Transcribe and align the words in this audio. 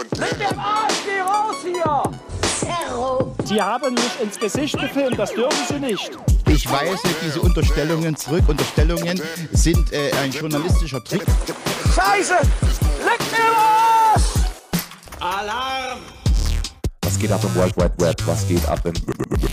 Leg 0.00 0.38
dem 0.38 0.58
Arsch, 0.58 0.94
geh 1.04 1.20
raus 1.20 1.56
hier! 1.62 2.02
Sie 3.44 3.60
haben 3.60 3.94
mich 3.94 4.20
ins 4.22 4.38
Gesicht 4.38 4.78
gefilmt, 4.78 5.18
das 5.18 5.32
dürfen 5.34 5.58
Sie 5.68 5.78
nicht. 5.78 6.10
Ich 6.48 6.70
weise 6.70 7.02
diese 7.22 7.40
Unterstellungen 7.40 8.16
zurück. 8.16 8.44
Unterstellungen 8.48 9.20
sind 9.52 9.92
äh, 9.92 10.10
ein 10.22 10.30
journalistischer 10.30 11.02
Trick. 11.04 11.22
Scheiße! 11.94 12.34
Leg 13.04 13.18
dem 13.18 13.54
Arsch! 13.56 14.22
Alarm! 15.20 15.98
Was 17.02 17.18
geht 17.18 17.32
ab 17.32 17.42
im 17.44 17.54
World 17.54 17.76
Wide 17.76 17.94
Web? 17.98 18.22
Was 18.24 18.48
geht 18.48 18.66
ab 18.66 18.80
im 18.84 18.94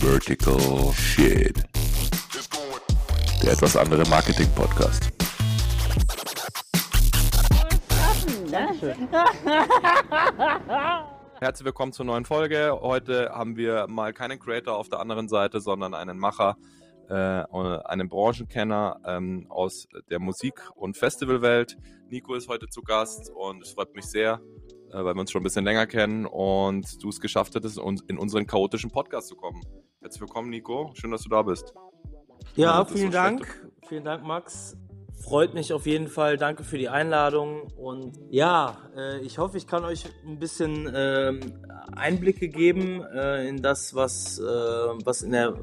Vertical 0.00 0.58
Shit? 0.94 1.56
Der 3.42 3.52
etwas 3.52 3.76
andere 3.76 4.06
Marketing-Podcast. 4.08 5.17
Herzlich 11.40 11.64
willkommen 11.64 11.92
zur 11.92 12.06
neuen 12.06 12.24
Folge. 12.24 12.76
Heute 12.80 13.30
haben 13.30 13.56
wir 13.56 13.86
mal 13.86 14.12
keinen 14.12 14.40
Creator 14.40 14.76
auf 14.76 14.88
der 14.88 14.98
anderen 14.98 15.28
Seite, 15.28 15.60
sondern 15.60 15.94
einen 15.94 16.18
Macher, 16.18 16.56
äh, 17.08 17.14
einen 17.14 18.08
Branchenkenner 18.08 19.00
ähm, 19.04 19.46
aus 19.48 19.86
der 20.10 20.18
Musik- 20.18 20.68
und 20.74 20.96
Festivalwelt. 20.96 21.76
Nico 22.08 22.34
ist 22.34 22.48
heute 22.48 22.66
zu 22.66 22.82
Gast 22.82 23.30
und 23.32 23.62
es 23.62 23.70
freut 23.70 23.94
mich 23.94 24.06
sehr, 24.06 24.40
äh, 24.90 25.04
weil 25.04 25.14
wir 25.14 25.20
uns 25.20 25.30
schon 25.30 25.42
ein 25.42 25.44
bisschen 25.44 25.64
länger 25.64 25.86
kennen 25.86 26.26
und 26.26 27.00
du 27.02 27.10
es 27.10 27.20
geschafft 27.20 27.54
hattest, 27.54 27.78
in 28.08 28.18
unseren 28.18 28.48
chaotischen 28.48 28.90
Podcast 28.90 29.28
zu 29.28 29.36
kommen. 29.36 29.62
Herzlich 30.00 30.20
willkommen, 30.20 30.50
Nico. 30.50 30.90
Schön, 30.94 31.12
dass 31.12 31.22
du 31.22 31.28
da 31.28 31.42
bist. 31.42 31.72
Ja, 32.56 32.84
vielen 32.84 33.12
Dank. 33.12 33.70
Vielen 33.86 34.04
Dank, 34.04 34.24
Max. 34.24 34.76
Freut 35.20 35.52
mich 35.52 35.72
auf 35.72 35.86
jeden 35.86 36.08
Fall. 36.08 36.36
Danke 36.36 36.64
für 36.64 36.78
die 36.78 36.88
Einladung. 36.88 37.72
Und 37.76 38.18
ja, 38.30 38.76
äh, 38.96 39.20
ich 39.20 39.38
hoffe, 39.38 39.56
ich 39.56 39.66
kann 39.66 39.84
euch 39.84 40.04
ein 40.26 40.38
bisschen 40.38 40.90
ähm, 40.94 41.40
Einblicke 41.94 42.48
geben 42.48 43.02
äh, 43.02 43.48
in 43.48 43.60
das, 43.60 43.94
was, 43.94 44.38
äh, 44.38 44.42
was 44.44 45.22
in 45.22 45.32
der 45.32 45.54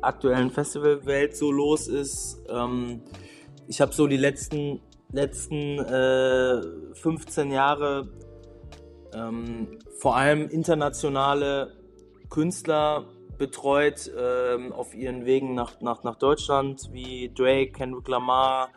aktuellen 0.00 0.50
Festivalwelt 0.50 1.36
so 1.36 1.52
los 1.52 1.88
ist. 1.88 2.42
Ähm, 2.48 3.02
ich 3.66 3.80
habe 3.80 3.92
so 3.92 4.06
die 4.06 4.16
letzten, 4.16 4.80
letzten 5.12 5.78
15 6.94 7.50
Jahre 7.50 8.08
ähm, 9.14 9.78
vor 9.98 10.16
allem 10.16 10.48
internationale 10.48 11.72
Künstler 12.30 13.06
betreut 13.38 14.10
ähm, 14.18 14.72
auf 14.72 14.94
ihren 14.94 15.24
Wegen 15.24 15.54
nach, 15.54 15.80
nach, 15.80 16.02
nach 16.02 16.16
Deutschland, 16.16 16.90
wie 16.92 17.32
Drake, 17.34 17.72
Kendrick 17.72 18.08
Lamar, 18.08 18.70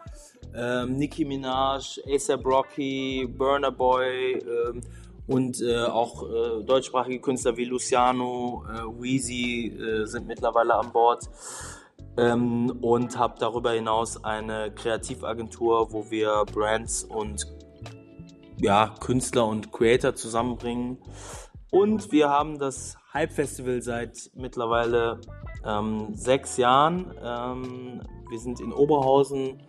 ähm, 0.56 0.94
Nicki 0.94 1.26
Minaj, 1.26 2.00
ASAP 2.08 2.46
Rocky, 2.46 3.28
Burner 3.28 3.72
Boy 3.72 4.34
ähm, 4.34 4.82
und 5.28 5.62
äh, 5.62 5.84
auch 5.86 6.24
äh, 6.24 6.64
deutschsprachige 6.64 7.20
Künstler 7.20 7.56
wie 7.58 7.66
Luciano, 7.66 8.64
äh, 8.70 9.02
Weezy 9.02 9.68
äh, 9.68 10.06
sind 10.06 10.28
mittlerweile 10.28 10.76
an 10.76 10.92
Bord. 10.92 11.30
Ähm, 12.18 12.78
und 12.82 13.18
habe 13.18 13.36
darüber 13.40 13.72
hinaus 13.72 14.22
eine 14.24 14.72
Kreativagentur, 14.72 15.94
wo 15.94 16.12
wir 16.12 16.44
Brands 16.54 17.06
und 17.06 17.48
ja, 18.60 18.94
Künstler 19.00 19.48
und 19.48 19.72
Creator 19.72 20.14
zusammenbringen. 20.14 20.98
Und 21.72 22.12
wir 22.12 22.30
haben 22.30 22.60
das 22.60 22.98
Hype 23.14 23.34
Festival 23.34 23.82
seit 23.82 24.32
mittlerweile 24.36 25.20
ähm, 25.66 26.14
sechs 26.14 26.58
Jahren. 26.58 27.14
Ähm, 27.22 28.02
wir 28.30 28.40
sind 28.40 28.60
in 28.62 28.72
Oberhausen 28.72 29.62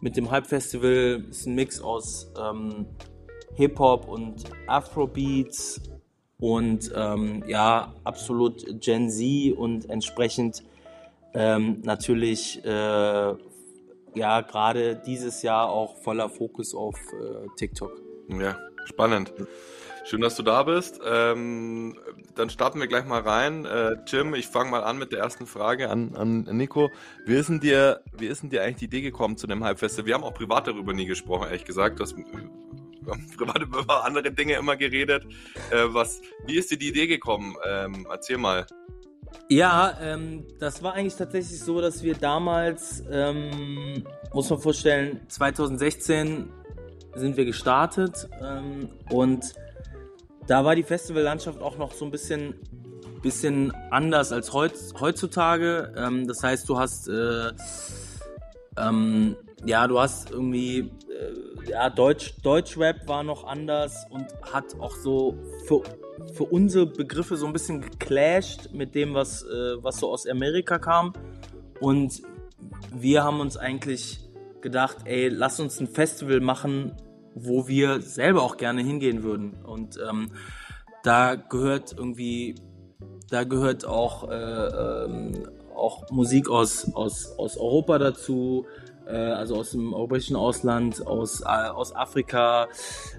mit 0.00 0.16
dem 0.16 0.30
Hype 0.30 0.46
Festival. 0.46 1.24
Es 1.28 1.40
ist 1.40 1.46
ein 1.46 1.54
Mix 1.54 1.80
aus 1.80 2.32
ähm, 2.40 2.86
Hip-Hop 3.54 4.08
und 4.08 4.44
Afrobeats 4.66 5.80
und 6.38 6.90
ähm, 6.94 7.44
ja, 7.46 7.94
absolut 8.04 8.64
Gen 8.80 9.10
Z 9.10 9.56
und 9.56 9.88
entsprechend 9.90 10.62
ähm, 11.34 11.82
natürlich 11.82 12.64
äh, 12.64 12.68
ja 14.14 14.40
gerade 14.40 14.96
dieses 14.96 15.42
Jahr 15.42 15.68
auch 15.70 15.96
voller 15.98 16.30
Fokus 16.30 16.74
auf 16.74 16.96
äh, 17.12 17.46
TikTok. 17.56 17.92
Ja, 18.28 18.58
spannend. 18.84 19.32
Schön, 20.08 20.20
dass 20.20 20.36
du 20.36 20.44
da 20.44 20.62
bist. 20.62 21.00
Ähm, 21.04 21.98
dann 22.36 22.48
starten 22.48 22.78
wir 22.78 22.86
gleich 22.86 23.04
mal 23.06 23.22
rein. 23.22 23.64
Äh, 23.64 23.96
Jim, 24.06 24.36
ich 24.36 24.46
fange 24.46 24.70
mal 24.70 24.84
an 24.84 24.98
mit 24.98 25.10
der 25.10 25.18
ersten 25.18 25.48
Frage 25.48 25.90
an, 25.90 26.14
an 26.14 26.42
Nico. 26.42 26.92
Wie 27.24 27.34
ist, 27.34 27.48
denn 27.48 27.58
dir, 27.58 28.02
wie 28.16 28.26
ist 28.26 28.44
denn 28.44 28.50
dir 28.50 28.62
eigentlich 28.62 28.76
die 28.76 28.84
Idee 28.84 29.00
gekommen 29.00 29.36
zu 29.36 29.48
dem 29.48 29.64
Halbfeste? 29.64 30.06
Wir 30.06 30.14
haben 30.14 30.22
auch 30.22 30.34
privat 30.34 30.68
darüber 30.68 30.92
nie 30.92 31.06
gesprochen, 31.06 31.48
ehrlich 31.48 31.64
gesagt. 31.64 31.98
Das, 31.98 32.16
wir 32.16 32.24
haben 32.24 33.26
privat 33.36 33.60
über 33.60 34.04
andere 34.04 34.30
Dinge 34.30 34.54
immer 34.54 34.76
geredet. 34.76 35.24
Äh, 35.72 35.86
was, 35.88 36.20
wie 36.46 36.56
ist 36.56 36.70
dir 36.70 36.78
die 36.78 36.90
Idee 36.90 37.08
gekommen? 37.08 37.56
Ähm, 37.68 38.06
erzähl 38.08 38.38
mal. 38.38 38.64
Ja, 39.48 39.98
ähm, 40.00 40.46
das 40.60 40.84
war 40.84 40.94
eigentlich 40.94 41.16
tatsächlich 41.16 41.58
so, 41.58 41.80
dass 41.80 42.04
wir 42.04 42.14
damals, 42.14 43.02
ähm, 43.10 44.04
muss 44.32 44.48
man 44.50 44.60
vorstellen, 44.60 45.22
2016 45.26 46.48
sind 47.16 47.36
wir 47.36 47.44
gestartet 47.44 48.28
ähm, 48.40 48.88
und 49.10 49.56
da 50.46 50.64
war 50.64 50.74
die 50.74 50.82
Festivallandschaft 50.82 51.60
auch 51.60 51.76
noch 51.76 51.92
so 51.92 52.04
ein 52.04 52.10
bisschen, 52.10 52.54
bisschen 53.22 53.72
anders 53.90 54.32
als 54.32 54.52
heutzutage. 54.52 55.92
Ähm, 55.96 56.26
das 56.26 56.42
heißt, 56.42 56.68
du 56.68 56.78
hast, 56.78 57.08
äh, 57.08 57.50
ähm, 58.78 59.36
ja, 59.64 59.86
du 59.88 59.98
hast 59.98 60.30
irgendwie, 60.30 60.78
äh, 60.78 61.70
ja, 61.70 61.90
Deutsch, 61.90 62.34
Deutschrap 62.42 63.08
war 63.08 63.22
noch 63.24 63.44
anders 63.44 64.06
und 64.10 64.26
hat 64.52 64.78
auch 64.78 64.94
so 64.96 65.36
für, 65.66 65.82
für 66.34 66.44
unsere 66.44 66.86
Begriffe 66.86 67.36
so 67.36 67.46
ein 67.46 67.52
bisschen 67.52 67.80
geclasht 67.80 68.70
mit 68.72 68.94
dem, 68.94 69.14
was, 69.14 69.42
äh, 69.42 69.82
was 69.82 69.98
so 69.98 70.10
aus 70.10 70.26
Amerika 70.26 70.78
kam. 70.78 71.12
Und 71.80 72.22
wir 72.94 73.24
haben 73.24 73.40
uns 73.40 73.56
eigentlich 73.56 74.20
gedacht, 74.60 74.98
ey, 75.04 75.28
lass 75.28 75.60
uns 75.60 75.80
ein 75.80 75.88
Festival 75.88 76.40
machen, 76.40 76.92
wo 77.36 77.68
wir 77.68 78.00
selber 78.00 78.42
auch 78.42 78.56
gerne 78.56 78.82
hingehen 78.82 79.22
würden. 79.22 79.52
Und 79.62 79.98
ähm, 80.08 80.30
da 81.02 81.36
gehört 81.36 81.94
irgendwie, 81.96 82.54
da 83.30 83.44
gehört 83.44 83.84
auch, 83.84 84.28
äh, 84.30 84.34
ähm, 84.34 85.46
auch 85.74 86.10
Musik 86.10 86.48
aus, 86.48 86.92
aus, 86.94 87.38
aus 87.38 87.58
Europa 87.58 87.98
dazu, 87.98 88.64
äh, 89.06 89.14
also 89.14 89.56
aus 89.56 89.72
dem 89.72 89.92
europäischen 89.92 90.34
Ausland, 90.34 91.06
aus, 91.06 91.42
äh, 91.42 91.44
aus 91.44 91.94
Afrika. 91.94 92.68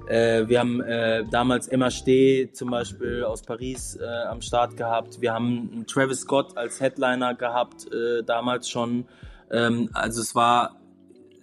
Äh, 0.08 0.48
wir 0.48 0.60
haben 0.60 0.82
äh, 0.82 1.24
damals 1.30 1.68
Emma 1.68 1.92
Steh 1.92 2.52
zum 2.52 2.72
Beispiel 2.72 3.24
aus 3.24 3.44
Paris 3.44 3.98
äh, 4.02 4.06
am 4.06 4.42
Start 4.42 4.76
gehabt. 4.78 5.22
Wir 5.22 5.32
haben 5.32 5.86
Travis 5.88 6.22
Scott 6.22 6.58
als 6.58 6.82
Headliner 6.82 7.36
gehabt, 7.36 7.86
damals 8.26 8.68
schon. 8.68 9.06
Ähm, 9.52 9.90
also 9.94 10.22
es 10.22 10.34
war 10.34 10.76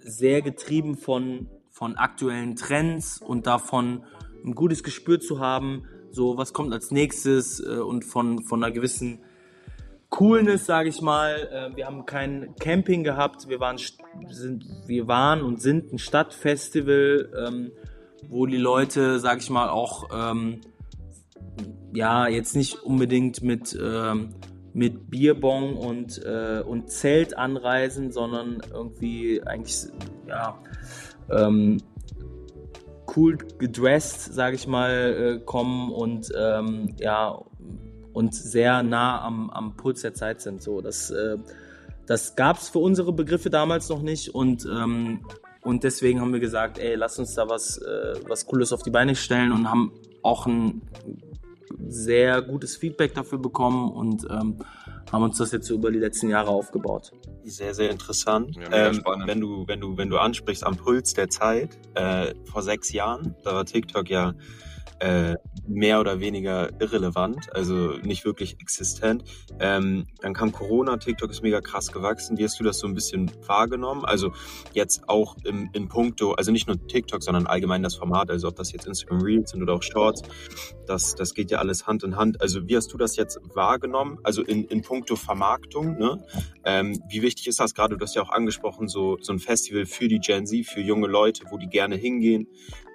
sehr 0.02 0.42
getrieben 0.42 0.96
von 0.96 1.48
von 1.84 1.96
aktuellen 1.96 2.56
Trends 2.56 3.18
und 3.20 3.46
davon 3.46 4.04
ein 4.42 4.54
gutes 4.54 4.82
Gespür 4.82 5.20
zu 5.20 5.38
haben, 5.38 5.84
so 6.10 6.38
was 6.38 6.54
kommt 6.54 6.72
als 6.72 6.90
nächstes 6.90 7.60
äh, 7.60 7.76
und 7.76 8.06
von, 8.06 8.42
von 8.42 8.64
einer 8.64 8.72
gewissen 8.72 9.18
Coolness, 10.08 10.64
sage 10.64 10.88
ich 10.88 11.02
mal. 11.02 11.34
Äh, 11.52 11.76
wir 11.76 11.84
haben 11.84 12.06
kein 12.06 12.54
Camping 12.58 13.04
gehabt, 13.04 13.50
wir 13.50 13.60
waren, 13.60 13.76
sind, 14.30 14.64
wir 14.86 15.08
waren 15.08 15.42
und 15.42 15.60
sind 15.60 15.92
ein 15.92 15.98
Stadtfestival, 15.98 17.30
ähm, 17.48 17.72
wo 18.30 18.46
die 18.46 18.56
Leute, 18.56 19.20
sage 19.20 19.40
ich 19.40 19.50
mal, 19.50 19.68
auch 19.68 20.08
ähm, 20.10 20.62
ja 21.92 22.28
jetzt 22.28 22.56
nicht 22.56 22.82
unbedingt 22.82 23.42
mit 23.42 23.78
ähm, 23.78 24.36
mit 24.74 25.08
Bierbong 25.08 25.76
und, 25.76 26.20
äh, 26.24 26.60
und 26.66 26.90
Zelt 26.90 27.38
anreisen, 27.38 28.10
sondern 28.10 28.60
irgendwie 28.72 29.40
eigentlich 29.46 29.86
ja 30.26 30.58
ähm, 31.30 31.78
cool 33.16 33.36
gedressed, 33.58 34.34
sage 34.34 34.56
ich 34.56 34.66
mal, 34.66 34.90
äh, 34.90 35.44
kommen 35.44 35.92
und 35.92 36.32
ähm, 36.36 36.94
ja 36.98 37.38
und 38.12 38.34
sehr 38.34 38.82
nah 38.82 39.20
am, 39.22 39.50
am 39.50 39.76
Puls 39.76 40.02
der 40.02 40.14
Zeit 40.14 40.40
sind. 40.40 40.62
So, 40.62 40.80
das, 40.80 41.10
äh, 41.10 41.36
das 42.06 42.36
gab 42.36 42.58
es 42.58 42.68
für 42.68 42.78
unsere 42.78 43.12
Begriffe 43.12 43.50
damals 43.50 43.88
noch 43.88 44.02
nicht 44.02 44.34
und 44.34 44.66
ähm, 44.66 45.20
und 45.64 45.82
deswegen 45.82 46.20
haben 46.20 46.34
wir 46.34 46.40
gesagt, 46.40 46.78
ey, 46.78 46.94
lass 46.94 47.18
uns 47.18 47.34
da 47.34 47.48
was, 47.48 47.78
äh, 47.78 48.14
was 48.28 48.46
Cooles 48.46 48.72
auf 48.74 48.82
die 48.82 48.90
Beine 48.90 49.14
stellen 49.16 49.50
und 49.50 49.70
haben 49.70 49.92
auch 50.22 50.46
ein 50.46 50.82
sehr 51.88 52.42
gutes 52.42 52.76
Feedback 52.76 53.14
dafür 53.14 53.38
bekommen 53.38 53.90
und 53.90 54.26
ähm, 54.30 54.58
haben 55.14 55.22
uns 55.22 55.38
das 55.38 55.52
jetzt 55.52 55.66
so 55.66 55.74
über 55.74 55.92
die 55.92 56.00
letzten 56.00 56.28
Jahre 56.28 56.50
aufgebaut. 56.50 57.12
Sehr, 57.44 57.72
sehr 57.72 57.90
interessant. 57.90 58.56
Ja, 58.56 58.88
ähm, 58.88 59.00
wenn 59.26 59.40
du, 59.40 59.64
wenn 59.68 59.80
du, 59.80 59.96
wenn 59.96 60.10
du 60.10 60.18
ansprichst 60.18 60.64
am 60.64 60.76
Puls 60.76 61.14
der 61.14 61.28
Zeit, 61.28 61.78
äh, 61.94 62.34
vor 62.44 62.62
sechs 62.62 62.92
Jahren, 62.92 63.36
da 63.44 63.54
war 63.54 63.64
TikTok 63.64 64.10
ja 64.10 64.34
äh, 65.04 65.36
mehr 65.66 66.00
oder 66.00 66.18
weniger 66.18 66.70
irrelevant, 66.80 67.54
also 67.54 67.92
nicht 68.02 68.24
wirklich 68.24 68.58
existent. 68.58 69.22
Ähm, 69.60 70.06
dann 70.22 70.32
kam 70.32 70.50
Corona, 70.50 70.96
TikTok 70.96 71.30
ist 71.30 71.42
mega 71.42 71.60
krass 71.60 71.92
gewachsen. 71.92 72.38
Wie 72.38 72.44
hast 72.44 72.58
du 72.58 72.64
das 72.64 72.78
so 72.78 72.86
ein 72.86 72.94
bisschen 72.94 73.30
wahrgenommen? 73.46 74.06
Also 74.06 74.32
jetzt 74.72 75.06
auch 75.10 75.36
im, 75.44 75.68
in 75.74 75.88
puncto, 75.88 76.32
also 76.32 76.52
nicht 76.52 76.68
nur 76.68 76.86
TikTok, 76.86 77.22
sondern 77.22 77.46
allgemein 77.46 77.82
das 77.82 77.96
Format, 77.96 78.30
also 78.30 78.48
ob 78.48 78.56
das 78.56 78.72
jetzt 78.72 78.86
Instagram 78.86 79.20
Reels 79.20 79.50
sind 79.50 79.62
oder 79.62 79.74
auch 79.74 79.82
Shorts, 79.82 80.22
das, 80.86 81.14
das 81.14 81.34
geht 81.34 81.50
ja 81.50 81.58
alles 81.58 81.86
Hand 81.86 82.02
in 82.02 82.16
Hand. 82.16 82.40
Also 82.40 82.66
wie 82.66 82.74
hast 82.74 82.90
du 82.90 82.96
das 82.96 83.16
jetzt 83.16 83.38
wahrgenommen? 83.54 84.18
Also 84.22 84.42
in, 84.42 84.64
in 84.64 84.80
puncto 84.80 85.16
Vermarktung, 85.16 85.98
ne? 85.98 86.24
Ähm, 86.64 86.98
wie 87.10 87.20
wichtig 87.20 87.46
ist 87.48 87.60
das 87.60 87.74
gerade? 87.74 87.98
Du 87.98 88.02
hast 88.02 88.14
ja 88.14 88.22
auch 88.22 88.30
angesprochen, 88.30 88.88
so, 88.88 89.18
so 89.20 89.34
ein 89.34 89.38
Festival 89.38 89.84
für 89.84 90.08
die 90.08 90.18
Gen 90.18 90.46
Z, 90.46 90.64
für 90.64 90.80
junge 90.80 91.08
Leute, 91.08 91.44
wo 91.50 91.58
die 91.58 91.68
gerne 91.68 91.96
hingehen 91.96 92.48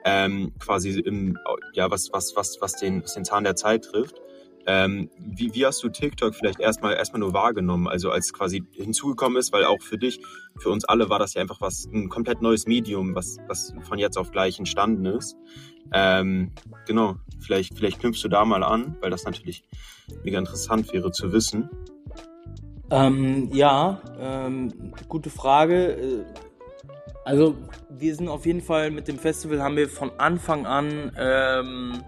ähm, 0.10 0.52
quasi 0.60 1.00
im, 1.00 1.38
ja, 1.74 1.92
was, 1.92 2.10
was, 2.12 2.36
was, 2.36 2.58
was, 2.62 2.74
den, 2.74 3.04
was 3.04 3.14
den 3.14 3.26
Zahn 3.26 3.44
der 3.44 3.56
Zeit 3.56 3.84
trifft. 3.84 4.20
Ähm, 4.66 5.10
wie, 5.18 5.54
wie 5.54 5.66
hast 5.66 5.82
du 5.84 5.90
TikTok 5.90 6.36
vielleicht 6.36 6.60
erstmal 6.60 6.94
erstmal 6.94 7.20
nur 7.20 7.34
wahrgenommen, 7.34 7.88
also 7.88 8.12
als 8.12 8.34
quasi 8.34 8.64
hinzugekommen 8.72 9.38
ist, 9.38 9.54
weil 9.54 9.66
auch 9.66 9.82
für 9.82 9.98
dich, 9.98 10.20
für 10.58 10.70
uns 10.70 10.86
alle 10.86 11.10
war 11.10 11.18
das 11.20 11.34
ja 11.34 11.42
einfach 11.42 11.62
was, 11.62 11.86
ein 11.86 12.10
komplett 12.10 12.42
neues 12.42 12.66
Medium, 12.68 13.16
was, 13.16 13.38
was 13.48 13.74
von 13.82 14.00
jetzt 14.00 14.18
auf 14.18 14.32
gleich 14.32 14.60
entstanden 14.60 15.06
ist. 15.06 15.38
Ähm, 15.94 16.52
genau, 16.86 17.16
vielleicht, 17.40 17.78
vielleicht 17.78 18.00
knüpfst 18.00 18.24
du 18.24 18.30
da 18.30 18.46
mal 18.46 18.64
an, 18.64 18.98
weil 19.02 19.12
das 19.12 19.24
natürlich 19.24 19.64
mega 20.24 20.40
interessant 20.40 20.92
wäre 20.92 21.12
zu 21.12 21.32
wissen. 21.32 21.70
Ähm, 22.92 23.50
ja, 23.54 24.02
ähm, 24.20 24.94
gute 25.08 25.30
Frage. 25.30 26.26
Also 27.30 27.56
wir 27.92 28.16
sind 28.16 28.28
auf 28.28 28.48
jeden 28.48 28.62
Fall 28.62 28.90
mit 28.90 29.08
dem 29.08 29.20
Festival 29.20 29.62
haben 29.62 29.76
wir 29.76 29.88
von 29.88 30.10
Anfang 30.18 30.66
an 30.66 31.12
ähm, 31.16 32.04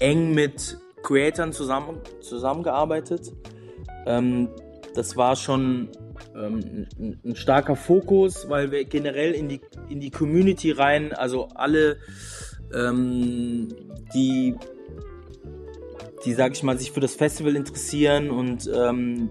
eng 0.00 0.34
mit 0.34 0.76
Creatoren 1.02 1.54
zusammen, 1.54 1.96
zusammengearbeitet. 2.20 3.32
Ähm, 4.04 4.50
das 4.94 5.16
war 5.16 5.34
schon 5.36 5.88
ähm, 6.36 6.86
ein, 6.98 7.20
ein, 7.24 7.36
starker 7.36 7.74
Fokus, 7.74 8.50
weil 8.50 8.70
wir 8.70 8.84
generell 8.84 9.32
in 9.32 9.48
die, 9.48 9.62
in 9.88 9.98
die 9.98 10.10
Community 10.10 10.72
rein, 10.72 11.14
also 11.14 11.48
alle, 11.54 11.96
ähm, 12.74 13.68
die, 14.12 14.56
die, 16.26 16.34
sag 16.34 16.52
ich 16.52 16.62
mal, 16.62 16.78
sich 16.78 16.92
für 16.92 17.00
das 17.00 17.14
Festival 17.14 17.56
interessieren 17.56 18.28
und 18.28 18.70
ähm, 18.74 19.30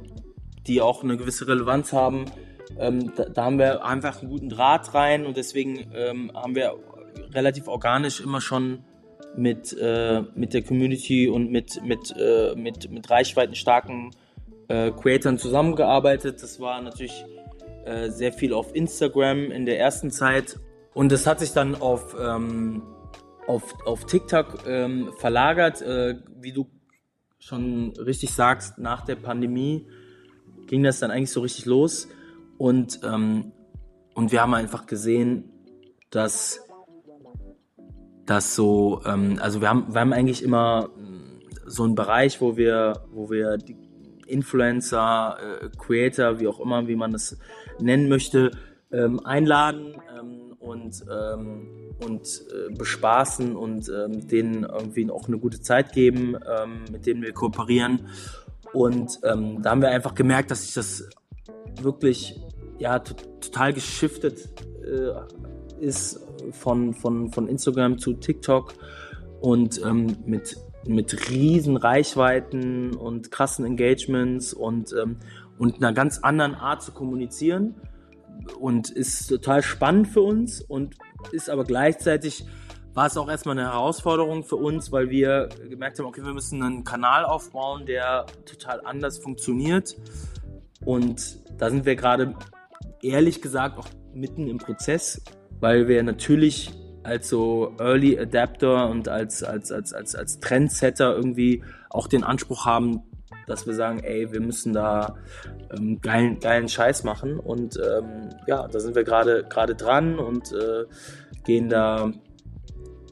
die 0.65 0.81
auch 0.81 1.03
eine 1.03 1.17
gewisse 1.17 1.47
Relevanz 1.47 1.93
haben, 1.93 2.25
ähm, 2.79 3.13
da, 3.15 3.25
da, 3.25 3.43
haben 3.45 3.59
wir 3.59 3.85
einfach 3.85 4.21
einen 4.21 4.29
guten 4.29 4.49
Draht 4.49 4.93
rein 4.93 5.25
und 5.25 5.37
deswegen 5.37 5.91
ähm, 5.93 6.31
haben 6.33 6.55
wir 6.55 6.75
relativ 7.33 7.67
organisch 7.67 8.21
immer 8.21 8.41
schon 8.41 8.83
mit, 9.35 9.75
äh, 9.79 10.21
mit 10.35 10.53
der 10.53 10.63
Community 10.63 11.27
und 11.27 11.51
mit, 11.51 11.83
mit, 11.83 12.13
äh, 12.17 12.55
mit, 12.55 12.89
mit 12.89 13.09
reichweitenstarken 13.09 14.11
äh, 14.67 14.91
Creatoren 14.91 15.37
zusammengearbeitet. 15.37 16.41
Das 16.41 16.59
war 16.59 16.81
natürlich 16.81 17.25
äh, 17.85 18.09
sehr 18.09 18.33
viel 18.33 18.53
auf 18.53 18.75
Instagram 18.75 19.51
in 19.51 19.65
der 19.65 19.79
ersten 19.79 20.11
Zeit 20.11 20.59
und 20.93 21.11
das 21.11 21.27
hat 21.27 21.39
sich 21.39 21.51
dann 21.51 21.75
auf, 21.75 22.15
ähm, 22.19 22.83
auf, 23.47 23.63
auf 23.85 24.05
TikTok 24.05 24.65
ähm, 24.67 25.11
verlagert. 25.17 25.81
Äh, 25.81 26.15
wie 26.39 26.51
du 26.51 26.69
schon 27.39 27.93
richtig 27.97 28.31
sagst, 28.31 28.77
nach 28.77 29.05
der 29.05 29.15
Pandemie 29.15 29.87
ging 30.67 30.83
das 30.83 30.99
dann 30.99 31.11
eigentlich 31.11 31.31
so 31.31 31.41
richtig 31.41 31.65
los. 31.65 32.09
Und, 32.59 32.99
ähm, 33.03 33.53
und 34.13 34.31
wir 34.31 34.41
haben 34.41 34.53
einfach 34.53 34.85
gesehen, 34.85 35.51
dass 36.11 36.61
dass 38.29 38.53
so, 38.53 39.01
ähm, 39.05 39.39
also 39.41 39.59
wir 39.59 39.69
haben, 39.69 39.91
wir 39.91 40.01
haben 40.01 40.13
eigentlich 40.13 40.43
immer 40.43 40.89
so 41.65 41.83
einen 41.83 41.95
Bereich, 41.95 42.41
wo 42.41 42.57
wir, 42.57 43.01
wo 43.11 43.31
wir 43.31 43.57
Influencer, 44.27 45.37
äh, 45.39 45.69
Creator, 45.75 46.39
wie 46.39 46.47
auch 46.47 46.59
immer, 46.59 46.87
wie 46.87 46.95
man 46.95 47.11
das 47.11 47.39
nennen 47.79 48.07
möchte, 48.07 48.51
ähm, 48.91 49.25
einladen 49.25 49.95
ähm, 50.15 50.53
und, 50.59 51.03
ähm, 51.11 51.95
und 52.05 52.27
äh, 52.27 52.71
bespaßen 52.75 53.55
und 53.55 53.89
ähm, 53.89 54.27
denen 54.27 54.63
irgendwie 54.63 55.09
auch 55.09 55.27
eine 55.27 55.39
gute 55.39 55.61
Zeit 55.61 55.93
geben, 55.93 56.35
ähm, 56.35 56.83
mit 56.91 57.07
denen 57.07 57.23
wir 57.23 57.33
kooperieren. 57.33 58.09
Und 58.73 59.17
da 59.23 59.31
haben 59.31 59.81
wir 59.81 59.89
einfach 59.89 60.13
gemerkt, 60.13 60.51
dass 60.51 60.61
sich 60.61 60.75
das 60.75 61.09
wirklich 61.81 62.39
ja, 62.79 62.99
total 62.99 63.73
geschiftet 63.73 64.49
äh, 64.83 65.83
ist 65.83 66.19
von, 66.51 66.93
von, 66.93 67.31
von 67.31 67.47
Instagram 67.47 67.97
zu 67.97 68.13
TikTok 68.13 68.73
und 69.41 69.81
ähm, 69.85 70.17
mit, 70.25 70.57
mit 70.85 71.29
riesen 71.29 71.77
Reichweiten 71.77 72.95
und 72.95 73.31
krassen 73.31 73.65
Engagements 73.65 74.53
und, 74.53 74.93
ähm, 74.93 75.17
und 75.57 75.77
einer 75.77 75.93
ganz 75.93 76.19
anderen 76.19 76.55
Art 76.55 76.81
zu 76.81 76.91
kommunizieren 76.91 77.75
und 78.59 78.89
ist 78.89 79.27
total 79.27 79.61
spannend 79.61 80.07
für 80.07 80.21
uns 80.21 80.61
und 80.61 80.95
ist 81.31 81.49
aber 81.49 81.65
gleichzeitig 81.65 82.45
war 82.93 83.05
es 83.05 83.17
auch 83.17 83.29
erstmal 83.29 83.57
eine 83.57 83.69
Herausforderung 83.69 84.43
für 84.43 84.55
uns, 84.55 84.91
weil 84.91 85.09
wir 85.09 85.49
gemerkt 85.69 85.99
haben, 85.99 86.07
okay, 86.07 86.23
wir 86.23 86.33
müssen 86.33 86.61
einen 86.61 86.83
Kanal 86.83 87.23
aufbauen, 87.23 87.85
der 87.85 88.25
total 88.45 88.81
anders 88.83 89.19
funktioniert. 89.19 89.95
Und 90.83 91.39
da 91.57 91.69
sind 91.69 91.85
wir 91.85 91.95
gerade 91.95 92.35
ehrlich 93.01 93.41
gesagt 93.41 93.77
auch 93.77 93.87
mitten 94.13 94.47
im 94.47 94.57
Prozess, 94.57 95.21
weil 95.59 95.87
wir 95.87 96.03
natürlich 96.03 96.71
als 97.03 97.29
so 97.29 97.73
Early 97.79 98.19
Adapter 98.19 98.89
und 98.89 99.07
als, 99.07 99.43
als, 99.43 99.71
als, 99.71 99.93
als, 99.93 100.15
als 100.15 100.39
Trendsetter 100.39 101.15
irgendwie 101.15 101.63
auch 101.89 102.07
den 102.07 102.23
Anspruch 102.23 102.65
haben, 102.65 103.01
dass 103.47 103.65
wir 103.65 103.73
sagen, 103.73 103.99
ey, 103.99 104.31
wir 104.31 104.41
müssen 104.41 104.73
da 104.73 105.15
ähm, 105.75 105.99
geilen, 106.01 106.39
geilen 106.39 106.69
Scheiß 106.69 107.03
machen. 107.03 107.39
Und 107.39 107.77
ähm, 107.77 108.29
ja, 108.47 108.67
da 108.67 108.79
sind 108.79 108.95
wir 108.95 109.03
gerade 109.03 109.75
dran 109.75 110.19
und 110.19 110.51
äh, 110.51 110.85
gehen 111.45 111.69
da 111.69 112.11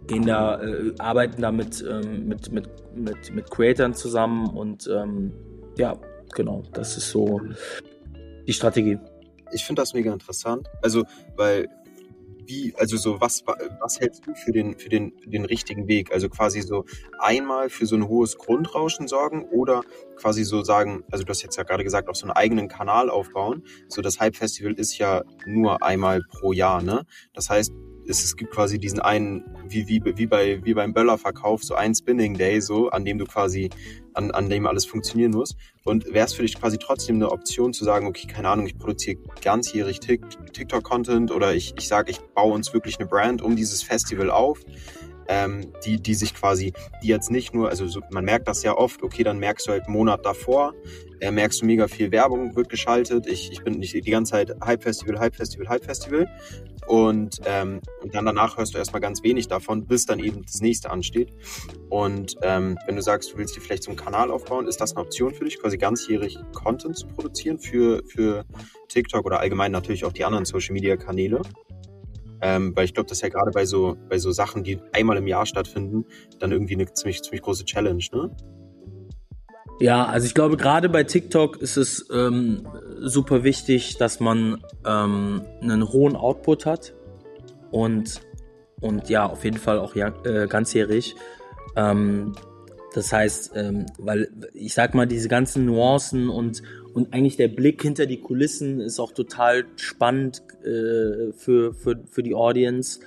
gehen 0.07 0.25
da, 0.25 0.61
äh, 0.61 0.93
arbeiten 0.99 1.41
da 1.41 1.51
mit, 1.51 1.83
ähm, 1.87 2.27
mit, 2.27 2.51
mit, 2.51 2.69
mit, 2.95 3.35
mit 3.35 3.51
Creatoren 3.51 3.93
zusammen 3.93 4.47
und 4.47 4.87
ähm, 4.87 5.33
ja, 5.77 5.97
genau, 6.33 6.63
das 6.73 6.97
ist 6.97 7.09
so 7.11 7.41
die 8.47 8.53
Strategie 8.53 8.97
ich 9.51 9.65
finde 9.65 9.81
das 9.81 9.93
mega 9.93 10.11
interessant. 10.13 10.67
Also, 10.81 11.03
weil 11.35 11.69
wie, 12.47 12.73
also 12.77 12.97
so, 12.97 13.19
was, 13.19 13.43
was 13.81 13.99
hältst 13.99 14.25
du 14.25 14.33
für 14.33 14.51
den, 14.51 14.77
für 14.77 14.89
den, 14.89 15.13
für 15.19 15.29
den 15.29 15.45
richtigen 15.45 15.87
Weg? 15.87 16.11
Also 16.11 16.29
quasi 16.29 16.61
so 16.61 16.85
einmal 17.19 17.69
für 17.69 17.85
so 17.85 17.95
ein 17.95 18.07
hohes 18.07 18.37
Grundrauschen 18.37 19.07
sorgen 19.07 19.43
oder 19.43 19.83
quasi 20.17 20.43
so 20.43 20.63
sagen, 20.63 21.03
also 21.11 21.23
du 21.23 21.29
hast 21.29 21.43
jetzt 21.43 21.55
ja 21.55 21.63
gerade 21.63 21.83
gesagt, 21.83 22.09
auch 22.09 22.15
so 22.15 22.25
einen 22.25 22.31
eigenen 22.31 22.67
Kanal 22.67 23.09
aufbauen. 23.09 23.63
So 23.87 24.01
das 24.01 24.19
Hype 24.19 24.35
Festival 24.35 24.73
ist 24.73 24.97
ja 24.97 25.23
nur 25.45 25.83
einmal 25.83 26.21
pro 26.29 26.53
Jahr, 26.53 26.81
ne? 26.81 27.05
Das 27.33 27.49
heißt, 27.49 27.71
es, 28.07 28.23
es 28.23 28.35
gibt 28.35 28.51
quasi 28.51 28.79
diesen 28.79 28.99
einen, 28.99 29.43
wie, 29.67 29.87
wie, 29.87 30.01
wie, 30.03 30.25
bei, 30.25 30.63
wie 30.63 30.73
beim 30.73 30.93
Böllerverkauf, 30.93 31.63
so 31.63 31.75
ein 31.75 31.93
Spinning 31.93 32.35
Day, 32.35 32.61
so, 32.61 32.89
an 32.89 33.03
dem 33.05 33.17
du 33.17 33.25
quasi, 33.25 33.69
an, 34.13 34.31
an 34.31 34.49
dem 34.49 34.65
alles 34.65 34.85
funktionieren 34.85 35.31
muss. 35.31 35.55
Und 35.83 36.05
wäre 36.13 36.25
es 36.25 36.33
für 36.33 36.41
dich 36.41 36.55
quasi 36.55 36.77
trotzdem 36.77 37.17
eine 37.17 37.31
Option 37.31 37.73
zu 37.73 37.83
sagen, 37.83 38.07
okay, 38.07 38.27
keine 38.27 38.49
Ahnung, 38.49 38.65
ich 38.65 38.77
produziere 38.77 39.17
ganzjährig 39.41 39.99
TikTok-Content 39.99 41.31
oder 41.31 41.53
ich, 41.53 41.73
ich 41.77 41.87
sage, 41.87 42.11
ich 42.11 42.19
baue 42.19 42.53
uns 42.53 42.73
wirklich 42.73 42.99
eine 42.99 43.07
Brand 43.07 43.41
um 43.41 43.55
dieses 43.55 43.83
Festival 43.83 44.31
auf 44.31 44.61
ähm, 45.27 45.71
die, 45.85 46.01
die 46.01 46.13
sich 46.13 46.33
quasi, 46.33 46.73
die 47.03 47.07
jetzt 47.07 47.31
nicht 47.31 47.53
nur, 47.53 47.69
also 47.69 47.87
so, 47.87 48.01
man 48.11 48.25
merkt 48.25 48.47
das 48.47 48.63
ja 48.63 48.75
oft, 48.75 49.03
okay, 49.03 49.23
dann 49.23 49.39
merkst 49.39 49.67
du 49.67 49.71
halt 49.71 49.85
einen 49.85 49.93
Monat 49.93 50.25
davor, 50.25 50.73
äh, 51.19 51.31
merkst 51.31 51.61
du 51.61 51.65
mega 51.65 51.87
viel 51.87 52.11
Werbung 52.11 52.55
wird 52.55 52.69
geschaltet. 52.69 53.27
Ich, 53.27 53.51
ich 53.51 53.63
bin 53.63 53.79
nicht 53.79 53.93
die 53.93 54.11
ganze 54.11 54.31
Zeit 54.31 54.53
Hype 54.63 54.83
Festival, 54.83 55.19
Hype 55.19 55.35
Festival, 55.35 55.67
Hype 55.69 55.83
Festival. 55.83 56.27
Und, 56.87 57.41
ähm, 57.45 57.81
und 58.01 58.15
dann 58.15 58.25
danach 58.25 58.57
hörst 58.57 58.73
du 58.73 58.77
erstmal 58.77 59.01
ganz 59.01 59.21
wenig 59.21 59.49
davon, 59.49 59.85
bis 59.85 60.05
dann 60.05 60.19
eben 60.19 60.43
das 60.45 60.61
nächste 60.61 60.89
ansteht. 60.89 61.33
Und 61.89 62.35
ähm, 62.43 62.77
wenn 62.85 62.95
du 62.95 63.01
sagst, 63.01 63.33
du 63.33 63.37
willst 63.37 63.57
dir 63.57 63.61
vielleicht 63.61 63.83
so 63.83 63.91
einen 63.91 63.97
Kanal 63.97 64.31
aufbauen, 64.31 64.67
ist 64.67 64.79
das 64.79 64.95
eine 64.95 65.03
Option 65.03 65.33
für 65.33 65.43
dich, 65.43 65.59
quasi 65.59 65.77
ganzjährig 65.77 66.37
Content 66.53 66.97
zu 66.97 67.07
produzieren 67.07 67.59
für, 67.59 68.03
für 68.07 68.45
TikTok 68.87 69.25
oder 69.25 69.41
allgemein 69.41 69.71
natürlich 69.73 70.05
auch 70.05 70.13
die 70.13 70.23
anderen 70.23 70.45
Social 70.45 70.73
Media 70.73 70.95
Kanäle? 70.95 71.41
Ähm, 72.41 72.75
weil 72.75 72.85
ich 72.85 72.93
glaube, 72.93 73.09
das 73.09 73.17
ist 73.17 73.21
ja 73.23 73.29
gerade 73.29 73.51
bei 73.51 73.65
so, 73.65 73.97
bei 74.09 74.19
so 74.19 74.31
Sachen, 74.31 74.63
die 74.63 74.79
einmal 74.93 75.17
im 75.17 75.27
Jahr 75.27 75.45
stattfinden, 75.45 76.05
dann 76.39 76.51
irgendwie 76.51 76.75
eine 76.75 76.91
ziemlich, 76.93 77.21
ziemlich 77.23 77.41
große 77.41 77.65
Challenge, 77.65 78.03
ne? 78.13 78.35
Ja, 79.79 80.05
also 80.05 80.25
ich 80.25 80.33
glaube, 80.33 80.57
gerade 80.57 80.89
bei 80.89 81.03
TikTok 81.03 81.57
ist 81.57 81.77
es 81.77 82.07
ähm, 82.11 82.67
super 82.99 83.43
wichtig, 83.43 83.97
dass 83.97 84.19
man 84.19 84.63
ähm, 84.85 85.41
einen 85.61 85.87
hohen 85.87 86.15
Output 86.15 86.65
hat 86.65 86.95
und, 87.69 88.21
und 88.81 89.07
ja, 89.09 89.27
auf 89.27 89.43
jeden 89.43 89.57
Fall 89.57 89.77
auch 89.77 89.95
ja, 89.95 90.13
äh, 90.25 90.47
ganzjährig. 90.47 91.15
Ähm, 91.75 92.33
das 92.95 93.13
heißt, 93.13 93.51
ähm, 93.55 93.85
weil 93.99 94.29
ich 94.53 94.73
sag 94.73 94.95
mal, 94.95 95.05
diese 95.05 95.29
ganzen 95.29 95.65
Nuancen 95.65 96.29
und, 96.29 96.63
und 96.97 97.13
eigentlich 97.13 97.37
der 97.37 97.47
Blick 97.47 97.83
hinter 97.83 98.07
die 98.07 98.17
Kulissen 98.17 98.79
ist 98.79 98.99
auch 98.99 99.11
total 99.11 99.65
spannend 99.75 100.41
äh, 100.63 101.31
für, 101.31 101.71
für, 101.75 101.99
für 102.09 102.23
die 102.23 102.33
Audience. 102.33 103.01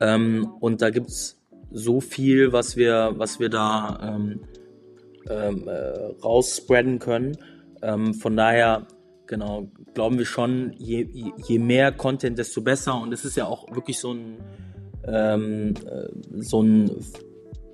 Ähm, 0.00 0.48
und 0.60 0.80
da 0.80 0.90
gibt's 0.90 1.42
so 1.72 2.00
viel, 2.00 2.52
was 2.52 2.76
wir, 2.76 3.14
was 3.16 3.40
wir 3.40 3.48
da 3.48 3.98
ähm, 4.00 4.42
ähm, 5.28 5.66
äh, 5.66 6.22
rausspreaden 6.22 7.00
können. 7.00 7.36
Ähm, 7.82 8.14
von 8.14 8.36
daher, 8.36 8.86
genau, 9.26 9.66
glauben 9.92 10.18
wir 10.18 10.26
schon, 10.26 10.72
je, 10.78 11.32
je 11.44 11.58
mehr 11.58 11.90
Content, 11.90 12.38
desto 12.38 12.60
besser. 12.60 12.94
Und 13.00 13.12
es 13.12 13.24
ist 13.24 13.36
ja 13.36 13.46
auch 13.46 13.74
wirklich 13.74 13.98
so 13.98 14.12
ein, 14.14 14.36
ähm, 15.04 15.74
äh, 15.84 16.42
so 16.42 16.62
ein 16.62 16.92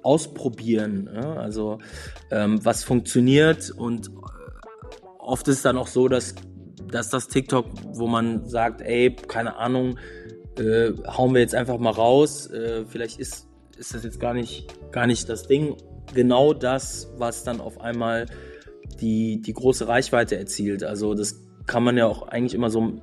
Ausprobieren. 0.03 1.11
Ja? 1.15 1.35
Also 1.35 1.79
ähm, 2.31 2.65
was 2.65 2.85
funktioniert 2.85 3.71
und 3.71 4.11
oft 5.29 5.47
ist 5.49 5.57
es 5.57 5.63
dann 5.63 5.77
auch 5.77 5.87
so, 5.87 6.09
dass, 6.09 6.35
dass 6.91 7.11
das 7.11 7.29
TikTok, 7.29 7.67
wo 7.93 8.07
man 8.07 8.49
sagt, 8.49 8.81
ey, 8.81 9.15
keine 9.15 9.57
Ahnung, 9.57 9.99
äh, 10.59 10.93
hauen 11.07 11.35
wir 11.35 11.41
jetzt 11.41 11.55
einfach 11.55 11.79
mal 11.79 11.91
raus, 11.93 12.51
äh, 12.51 12.85
vielleicht 12.87 13.21
ist, 13.21 13.47
ist 13.77 13.95
das 13.95 14.05
jetzt 14.05 14.19
gar 14.19 14.35
nicht, 14.35 14.75
gar 14.91 15.07
nicht 15.07 15.29
das 15.29 15.47
Ding. 15.47 15.77
Genau 16.15 16.55
das, 16.55 17.13
was 17.19 17.45
dann 17.45 17.61
auf 17.61 17.81
einmal 17.81 18.27
die, 19.01 19.41
die 19.43 19.53
große 19.53 19.87
Reichweite 19.87 20.39
erzielt. 20.39 20.83
Also 20.83 21.15
das 21.15 21.45
kann 21.67 21.85
man 21.85 21.97
ja 21.99 22.07
auch 22.07 22.29
eigentlich 22.29 22.55
immer 22.55 22.71
so 22.71 22.95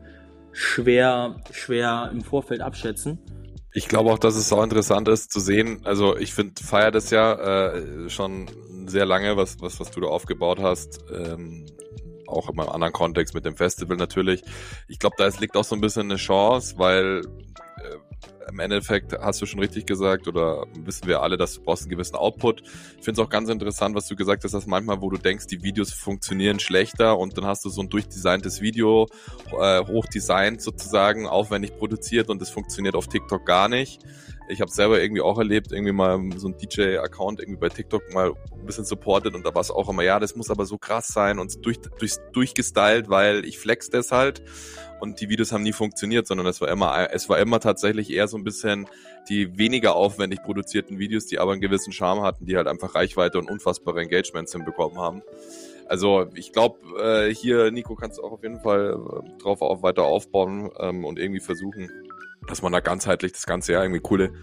schwer, 0.52 1.40
schwer 1.52 2.10
im 2.12 2.22
Vorfeld 2.22 2.62
abschätzen. 2.62 3.20
Ich 3.74 3.88
glaube 3.88 4.12
auch, 4.12 4.20
dass 4.20 4.36
es 4.36 4.52
auch 4.52 4.64
interessant 4.64 5.08
ist 5.10 5.32
zu 5.32 5.40
sehen. 5.40 5.82
Also 5.84 6.18
ich 6.18 6.34
finde, 6.34 6.64
feier 6.64 6.92
das 6.92 7.12
ja 7.12 7.74
äh, 7.74 8.10
schon 8.10 8.48
sehr 8.88 9.06
lange, 9.06 9.38
was, 9.38 9.58
was, 9.60 9.80
was 9.80 9.92
du 9.92 10.02
da 10.02 10.08
aufgebaut 10.08 10.60
hast. 10.62 11.04
Ähm, 11.14 11.66
auch 12.28 12.50
in 12.50 12.56
meinem 12.56 12.70
anderen 12.70 12.94
Kontext 12.94 13.34
mit 13.34 13.46
dem 13.46 13.56
Festival 13.56 13.98
natürlich. 13.98 14.44
Ich 14.88 15.00
glaube, 15.00 15.16
da 15.18 15.28
liegt 15.40 15.56
auch 15.56 15.64
so 15.64 15.76
ein 15.76 15.82
bisschen 15.82 16.04
eine 16.04 16.18
Chance, 16.18 16.76
weil 16.78 17.22
äh, 17.78 17.98
im 18.50 18.60
Endeffekt 18.60 19.14
hast 19.20 19.42
du 19.42 19.46
schon 19.46 19.60
richtig 19.60 19.86
gesagt 19.86 20.28
oder 20.28 20.66
wissen 20.76 21.08
wir 21.08 21.22
alle, 21.22 21.38
dass 21.38 21.56
du 21.56 21.62
brauchst 21.64 21.84
einen 21.84 21.92
gewissen 21.92 22.16
Output. 22.16 22.62
Ich 22.62 23.04
finde 23.04 23.20
es 23.22 23.26
auch 23.26 23.30
ganz 23.30 23.50
interessant, 23.50 23.96
was 23.96 24.08
du 24.08 24.16
gesagt 24.16 24.44
hast, 24.44 24.54
dass 24.54 24.68
manchmal, 24.68 25.02
wo 25.02 25.10
du 25.10 25.18
denkst, 25.18 25.48
die 25.48 25.64
Videos 25.64 25.92
funktionieren 25.92 26.60
schlechter 26.60 27.18
und 27.18 27.38
dann 27.38 27.46
hast 27.46 27.66
du 27.66 27.70
so 27.70 27.82
ein 27.82 27.90
durchdesigntes 27.90 28.62
Video, 28.62 29.08
äh, 29.60 29.84
hochdesignt 29.86 30.62
sozusagen, 30.62 31.28
aufwendig 31.28 31.78
produziert 31.78 32.30
und 32.30 32.42
es 32.42 32.50
funktioniert 32.50 32.96
auf 32.96 33.08
TikTok 33.08 33.46
gar 33.46 33.68
nicht. 33.68 34.02
Ich 34.48 34.62
habe 34.62 34.72
selber 34.72 35.02
irgendwie 35.02 35.22
auch 35.22 35.38
erlebt, 35.38 35.72
irgendwie 35.72 35.92
mal 35.92 36.20
so 36.36 36.48
ein 36.48 36.56
DJ-Account 36.58 37.40
irgendwie 37.40 37.60
bei 37.60 37.70
TikTok 37.70 38.14
mal 38.14 38.34
ein 38.52 38.66
bisschen 38.66 38.86
supported 38.86 39.34
und 39.34 39.46
da 39.46 39.54
war 39.54 39.62
es 39.62 39.72
auch 39.72 39.90
immer, 39.90 40.04
ja, 40.04 40.20
das 40.20 40.36
muss 40.36 40.52
aber 40.52 40.66
so 40.66 40.78
krass 40.78 41.08
sein 41.08 41.40
und 41.40 41.66
durch, 41.66 41.80
durch, 41.98 42.18
durchgestylt, 42.32 43.10
weil 43.10 43.46
ich 43.46 43.58
flex 43.58 43.90
das 43.90 44.12
halt 44.12 44.44
und 45.00 45.20
die 45.20 45.30
Videos 45.30 45.52
haben 45.52 45.64
nie 45.64 45.74
funktioniert, 45.74 46.28
sondern 46.28 46.48
es 46.48 46.62
war 46.62 46.70
immer, 46.70 47.10
es 47.12 47.28
war 47.30 47.40
immer 47.40 47.60
tatsächlich 47.60 48.12
eher 48.12 48.28
so 48.28 48.38
ein 48.38 48.44
bisschen 48.44 48.88
die 49.30 49.58
weniger 49.58 49.96
aufwendig 49.96 50.42
produzierten 50.44 51.00
Videos, 51.00 51.26
die 51.26 51.40
aber 51.40 51.52
einen 51.52 51.62
gewissen 51.62 51.92
Charme 51.92 52.22
hatten, 52.22 52.46
die 52.46 52.56
halt 52.56 52.68
einfach 52.68 52.96
Reichweite 52.96 53.40
und 53.40 53.50
unfassbare 53.50 54.02
Engagements 54.02 54.52
hinbekommen 54.54 54.98
haben. 55.00 55.22
Also 55.88 56.28
ich 56.34 56.52
glaube, 56.52 56.80
äh, 57.00 57.34
hier, 57.34 57.72
Nico, 57.72 57.96
kannst 57.96 58.18
du 58.18 58.24
auch 58.24 58.32
auf 58.32 58.44
jeden 58.44 58.60
Fall 58.60 58.98
äh, 58.98 59.42
drauf 59.42 59.62
auch 59.62 59.84
weiter 59.84 60.04
aufbauen 60.04 60.72
ähm, 60.80 61.06
und 61.06 61.20
irgendwie 61.20 61.40
versuchen, 61.40 61.90
dass 62.48 62.62
man 62.62 62.72
da 62.72 62.80
ganzheitlich 62.80 63.32
das 63.32 63.46
ganze 63.46 63.74
Jahr 63.74 63.84
irgendwie 63.84 64.02
coole, 64.02 64.34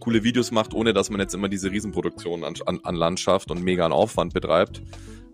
coole 0.00 0.24
Videos 0.24 0.50
macht, 0.50 0.74
ohne 0.74 0.92
dass 0.92 1.10
man 1.10 1.20
jetzt 1.20 1.34
immer 1.34 1.48
diese 1.48 1.70
Riesenproduktion 1.70 2.44
an, 2.44 2.54
an, 2.66 2.80
an 2.82 2.94
Landschaft 2.94 3.50
und 3.50 3.62
mega 3.62 3.84
an 3.84 3.92
Aufwand 3.92 4.34
betreibt. 4.34 4.82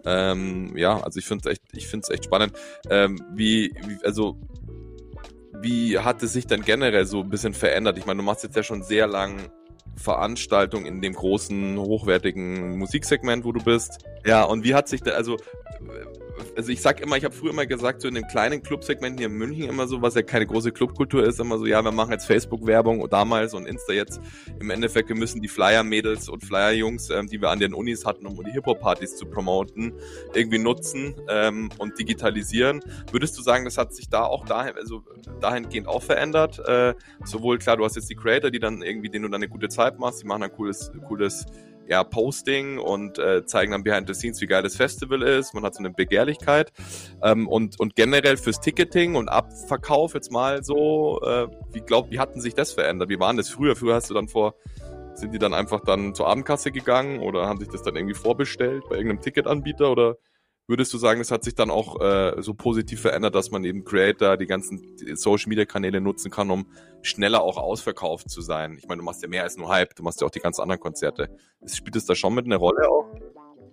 Ähm, 0.04 0.76
ja, 0.76 1.00
also 1.00 1.18
ich 1.18 1.26
finde 1.26 1.48
es 1.48 1.52
echt, 1.52 1.62
ich 1.72 1.86
finde 1.86 2.04
es 2.08 2.14
echt 2.14 2.24
spannend. 2.24 2.52
Ähm, 2.90 3.22
wie, 3.34 3.74
wie, 3.86 4.04
also 4.04 4.38
wie 5.60 5.98
hat 5.98 6.22
es 6.22 6.32
sich 6.32 6.46
denn 6.46 6.62
generell 6.62 7.06
so 7.06 7.20
ein 7.20 7.30
bisschen 7.30 7.54
verändert? 7.54 7.96
Ich 7.98 8.06
meine, 8.06 8.18
du 8.18 8.24
machst 8.24 8.42
jetzt 8.42 8.56
ja 8.56 8.62
schon 8.62 8.82
sehr 8.82 9.06
lang 9.06 9.50
Veranstaltung 9.96 10.84
in 10.86 11.00
dem 11.00 11.14
großen, 11.14 11.78
hochwertigen 11.78 12.78
Musiksegment, 12.78 13.44
wo 13.44 13.52
du 13.52 13.62
bist. 13.62 14.04
Ja, 14.26 14.44
und 14.44 14.64
wie 14.64 14.74
hat 14.74 14.88
sich 14.88 15.02
da, 15.02 15.12
also 15.12 15.38
also 16.56 16.70
ich 16.70 16.80
sag 16.80 17.00
immer, 17.00 17.16
ich 17.16 17.24
habe 17.24 17.34
früher 17.34 17.50
immer 17.50 17.66
gesagt, 17.66 18.02
so 18.02 18.08
in 18.08 18.14
dem 18.14 18.26
kleinen 18.26 18.62
Clubsegment 18.62 19.18
hier 19.18 19.28
in 19.28 19.34
München 19.34 19.68
immer 19.68 19.86
so, 19.86 20.02
was 20.02 20.14
ja 20.14 20.22
keine 20.22 20.46
große 20.46 20.72
Clubkultur 20.72 21.24
ist, 21.24 21.40
immer 21.40 21.58
so, 21.58 21.66
ja, 21.66 21.82
wir 21.82 21.92
machen 21.92 22.12
jetzt 22.12 22.26
Facebook-Werbung 22.26 23.08
damals 23.08 23.54
und 23.54 23.66
Insta 23.66 23.92
jetzt. 23.92 24.20
Im 24.60 24.70
Endeffekt, 24.70 25.08
wir 25.08 25.16
müssen 25.16 25.40
die 25.40 25.48
Flyer-Mädels 25.48 26.28
und 26.28 26.44
Flyer-Jungs, 26.44 27.10
ähm, 27.10 27.28
die 27.28 27.40
wir 27.40 27.50
an 27.50 27.58
den 27.58 27.74
Unis 27.74 28.04
hatten, 28.04 28.26
um 28.26 28.42
die 28.44 28.52
Hip-Hop-Partys 28.52 29.16
zu 29.16 29.26
promoten, 29.26 29.92
irgendwie 30.34 30.58
nutzen 30.58 31.14
ähm, 31.28 31.70
und 31.78 31.98
digitalisieren. 31.98 32.80
Würdest 33.10 33.38
du 33.38 33.42
sagen, 33.42 33.64
das 33.64 33.78
hat 33.78 33.94
sich 33.94 34.08
da 34.08 34.24
auch 34.24 34.44
dahin, 34.44 34.74
also 34.76 35.02
dahingehend 35.40 35.88
auch 35.88 36.02
verändert? 36.02 36.58
Äh, 36.66 36.94
sowohl 37.24 37.58
klar, 37.58 37.76
du 37.76 37.84
hast 37.84 37.96
jetzt 37.96 38.10
die 38.10 38.16
Creator, 38.16 38.50
die 38.50 38.58
dann 38.58 38.82
irgendwie, 38.82 39.08
denen 39.08 39.24
du 39.24 39.28
dann 39.28 39.42
eine 39.42 39.48
gute 39.48 39.68
Zeit 39.68 39.98
machst, 39.98 40.22
die 40.22 40.26
machen 40.26 40.42
ein 40.42 40.52
cooles, 40.52 40.92
cooles 41.06 41.46
ja, 41.88 42.04
Posting 42.04 42.78
und 42.78 43.18
äh, 43.18 43.44
zeigen 43.44 43.72
dann 43.72 43.84
behind 43.84 44.08
the 44.08 44.14
scenes, 44.14 44.40
wie 44.40 44.46
geil 44.46 44.62
das 44.62 44.76
Festival 44.76 45.22
ist. 45.22 45.54
Man 45.54 45.64
hat 45.64 45.74
so 45.74 45.80
eine 45.80 45.90
Begehrlichkeit. 45.90 46.72
Ähm, 47.22 47.48
und, 47.48 47.78
und 47.80 47.96
generell 47.96 48.36
fürs 48.36 48.60
Ticketing 48.60 49.14
und 49.14 49.28
Abverkauf 49.28 50.14
jetzt 50.14 50.32
mal 50.32 50.64
so, 50.64 51.20
äh, 51.22 51.48
wie 51.72 51.80
glaubt, 51.80 52.10
wie 52.10 52.18
hatten 52.18 52.40
sich 52.40 52.54
das 52.54 52.72
verändert? 52.72 53.08
Wie 53.08 53.20
waren 53.20 53.36
das 53.36 53.48
früher? 53.48 53.76
Früher 53.76 53.94
hast 53.94 54.10
du 54.10 54.14
dann 54.14 54.28
vor, 54.28 54.54
sind 55.14 55.32
die 55.32 55.38
dann 55.38 55.54
einfach 55.54 55.80
dann 55.80 56.14
zur 56.14 56.26
Abendkasse 56.26 56.72
gegangen 56.72 57.20
oder 57.20 57.46
haben 57.46 57.60
sich 57.60 57.68
das 57.68 57.82
dann 57.82 57.96
irgendwie 57.96 58.14
vorbestellt 58.14 58.84
bei 58.88 58.96
irgendeinem 58.96 59.20
Ticketanbieter 59.20 59.90
oder 59.90 60.16
Würdest 60.66 60.94
du 60.94 60.98
sagen, 60.98 61.20
es 61.20 61.30
hat 61.30 61.44
sich 61.44 61.54
dann 61.54 61.70
auch 61.70 62.00
äh, 62.00 62.40
so 62.40 62.54
positiv 62.54 63.02
verändert, 63.02 63.34
dass 63.34 63.50
man 63.50 63.64
eben 63.64 63.84
Creator, 63.84 64.38
die 64.38 64.46
ganzen 64.46 64.96
Social 65.14 65.48
Media 65.48 65.66
Kanäle 65.66 66.00
nutzen 66.00 66.30
kann, 66.30 66.50
um 66.50 66.66
schneller 67.02 67.42
auch 67.42 67.58
ausverkauft 67.58 68.30
zu 68.30 68.40
sein? 68.40 68.76
Ich 68.78 68.88
meine, 68.88 69.00
du 69.00 69.04
machst 69.04 69.22
ja 69.22 69.28
mehr 69.28 69.42
als 69.42 69.58
nur 69.58 69.68
Hype, 69.68 69.94
du 69.94 70.02
machst 70.02 70.22
ja 70.22 70.26
auch 70.26 70.30
die 70.30 70.40
ganzen 70.40 70.62
anderen 70.62 70.80
Konzerte. 70.80 71.28
Spielt 71.66 71.96
es 71.96 72.06
da 72.06 72.14
schon 72.14 72.34
mit 72.34 72.46
einer 72.46 72.56
Rolle 72.56 72.88
auch? 72.88 73.14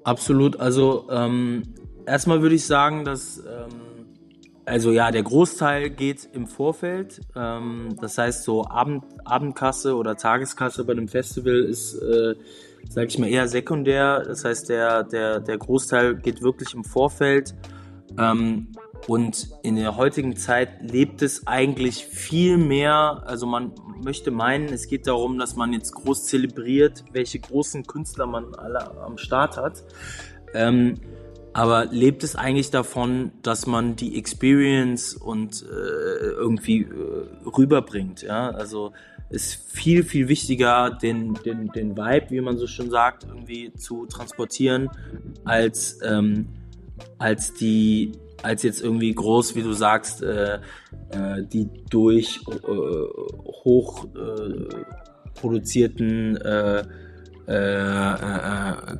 Absolut. 0.03 0.59
Also 0.59 1.07
ähm, 1.09 1.63
erstmal 2.05 2.41
würde 2.41 2.55
ich 2.55 2.65
sagen, 2.65 3.05
dass 3.05 3.37
ähm, 3.37 3.91
also 4.65 4.91
ja, 4.91 5.11
der 5.11 5.23
Großteil 5.23 5.89
geht 5.89 6.29
im 6.33 6.47
Vorfeld. 6.47 7.21
Ähm, 7.35 7.95
das 7.99 8.17
heißt, 8.17 8.43
so 8.43 8.65
Abend, 8.67 9.03
Abendkasse 9.25 9.95
oder 9.95 10.15
Tageskasse 10.15 10.83
bei 10.85 10.93
einem 10.93 11.07
Festival 11.07 11.61
ist 11.61 11.95
äh, 11.95 12.35
sage 12.91 13.07
ich 13.07 13.17
mal, 13.17 13.29
eher 13.29 13.47
sekundär. 13.47 14.21
Das 14.25 14.43
heißt, 14.43 14.67
der, 14.67 15.03
der, 15.03 15.39
der 15.39 15.57
Großteil 15.57 16.15
geht 16.15 16.41
wirklich 16.41 16.73
im 16.73 16.83
Vorfeld. 16.83 17.55
Ähm, 18.17 18.67
und 19.07 19.49
in 19.63 19.77
der 19.77 19.95
heutigen 19.95 20.35
Zeit 20.35 20.69
lebt 20.81 21.21
es 21.21 21.47
eigentlich 21.47 22.05
viel 22.05 22.57
mehr. 22.57 23.23
Also 23.25 23.45
man 23.45 23.71
möchte 24.03 24.29
meinen, 24.29 24.65
es 24.73 24.87
geht 24.87 25.07
darum, 25.07 25.39
dass 25.39 25.55
man 25.55 25.71
jetzt 25.71 25.93
groß 25.93 26.25
zelebriert, 26.25 27.05
welche 27.13 27.39
großen 27.39 27.87
Künstler 27.87 28.25
man 28.25 28.53
alle 28.55 28.91
am 29.01 29.17
Start 29.17 29.55
hat. 29.55 29.83
Ähm, 30.53 30.95
aber 31.53 31.85
lebt 31.85 32.23
es 32.23 32.35
eigentlich 32.35 32.71
davon, 32.71 33.31
dass 33.41 33.67
man 33.67 33.95
die 33.95 34.17
Experience 34.17 35.15
und 35.15 35.63
äh, 35.63 35.65
irgendwie 35.65 36.81
äh, 36.81 36.87
rüberbringt, 37.57 38.21
ja? 38.21 38.49
Also 38.51 38.91
ist 39.31 39.65
viel, 39.71 40.03
viel 40.03 40.27
wichtiger, 40.27 40.91
den, 41.01 41.33
den, 41.45 41.67
den 41.71 41.95
Vibe, 41.95 42.29
wie 42.29 42.41
man 42.41 42.57
so 42.57 42.67
schön 42.67 42.89
sagt, 42.89 43.23
irgendwie 43.23 43.73
zu 43.73 44.05
transportieren, 44.05 44.89
als, 45.45 45.99
ähm, 46.03 46.47
als 47.17 47.53
die, 47.53 48.11
als 48.43 48.63
jetzt 48.63 48.81
irgendwie 48.81 49.13
groß, 49.13 49.55
wie 49.55 49.63
du 49.63 49.71
sagst, 49.71 50.21
äh, 50.21 50.55
äh, 50.55 51.43
die 51.51 51.69
durch 51.89 52.41
äh, 52.49 52.71
hoch 53.63 54.05
äh, 54.15 54.85
produzierten 55.33 56.35
äh, 56.37 56.83
äh, 57.47 58.97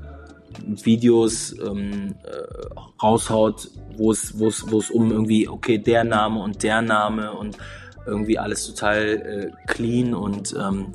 Videos 0.84 1.56
ähm, 1.60 2.16
äh, 2.24 3.04
raushaut, 3.04 3.70
wo 3.98 4.12
es, 4.12 4.38
wo 4.40 4.48
es, 4.48 4.70
wo 4.72 4.80
es 4.80 4.90
um 4.90 5.12
irgendwie, 5.12 5.48
okay, 5.48 5.78
der 5.78 6.04
Name 6.04 6.42
und 6.42 6.64
der 6.64 6.82
Name 6.82 7.34
und 7.34 7.58
irgendwie 8.06 8.38
alles 8.38 8.66
total 8.66 9.04
äh, 9.06 9.52
clean 9.68 10.14
und, 10.14 10.56
ähm, 10.60 10.94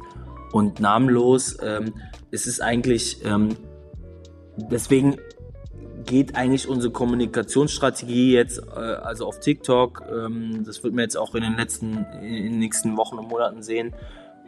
und 0.53 0.81
namenlos. 0.81 1.57
Ähm, 1.63 1.95
es 2.31 2.47
ist 2.47 2.61
eigentlich, 2.61 3.25
ähm, 3.25 3.57
deswegen 4.57 5.17
geht 6.05 6.37
eigentlich 6.37 6.69
unsere 6.69 6.93
Kommunikationsstrategie 6.93 8.33
jetzt, 8.33 8.59
äh, 8.59 8.79
also 8.79 9.27
auf 9.27 9.41
TikTok, 9.41 10.05
ähm, 10.11 10.63
das 10.65 10.83
wird 10.83 10.95
man 10.95 11.03
jetzt 11.03 11.17
auch 11.17 11.35
in 11.35 11.43
den 11.43 11.57
letzten, 11.57 12.07
in 12.23 12.45
den 12.45 12.59
nächsten 12.59 12.97
Wochen 12.97 13.19
und 13.19 13.29
Monaten 13.29 13.63
sehen, 13.63 13.93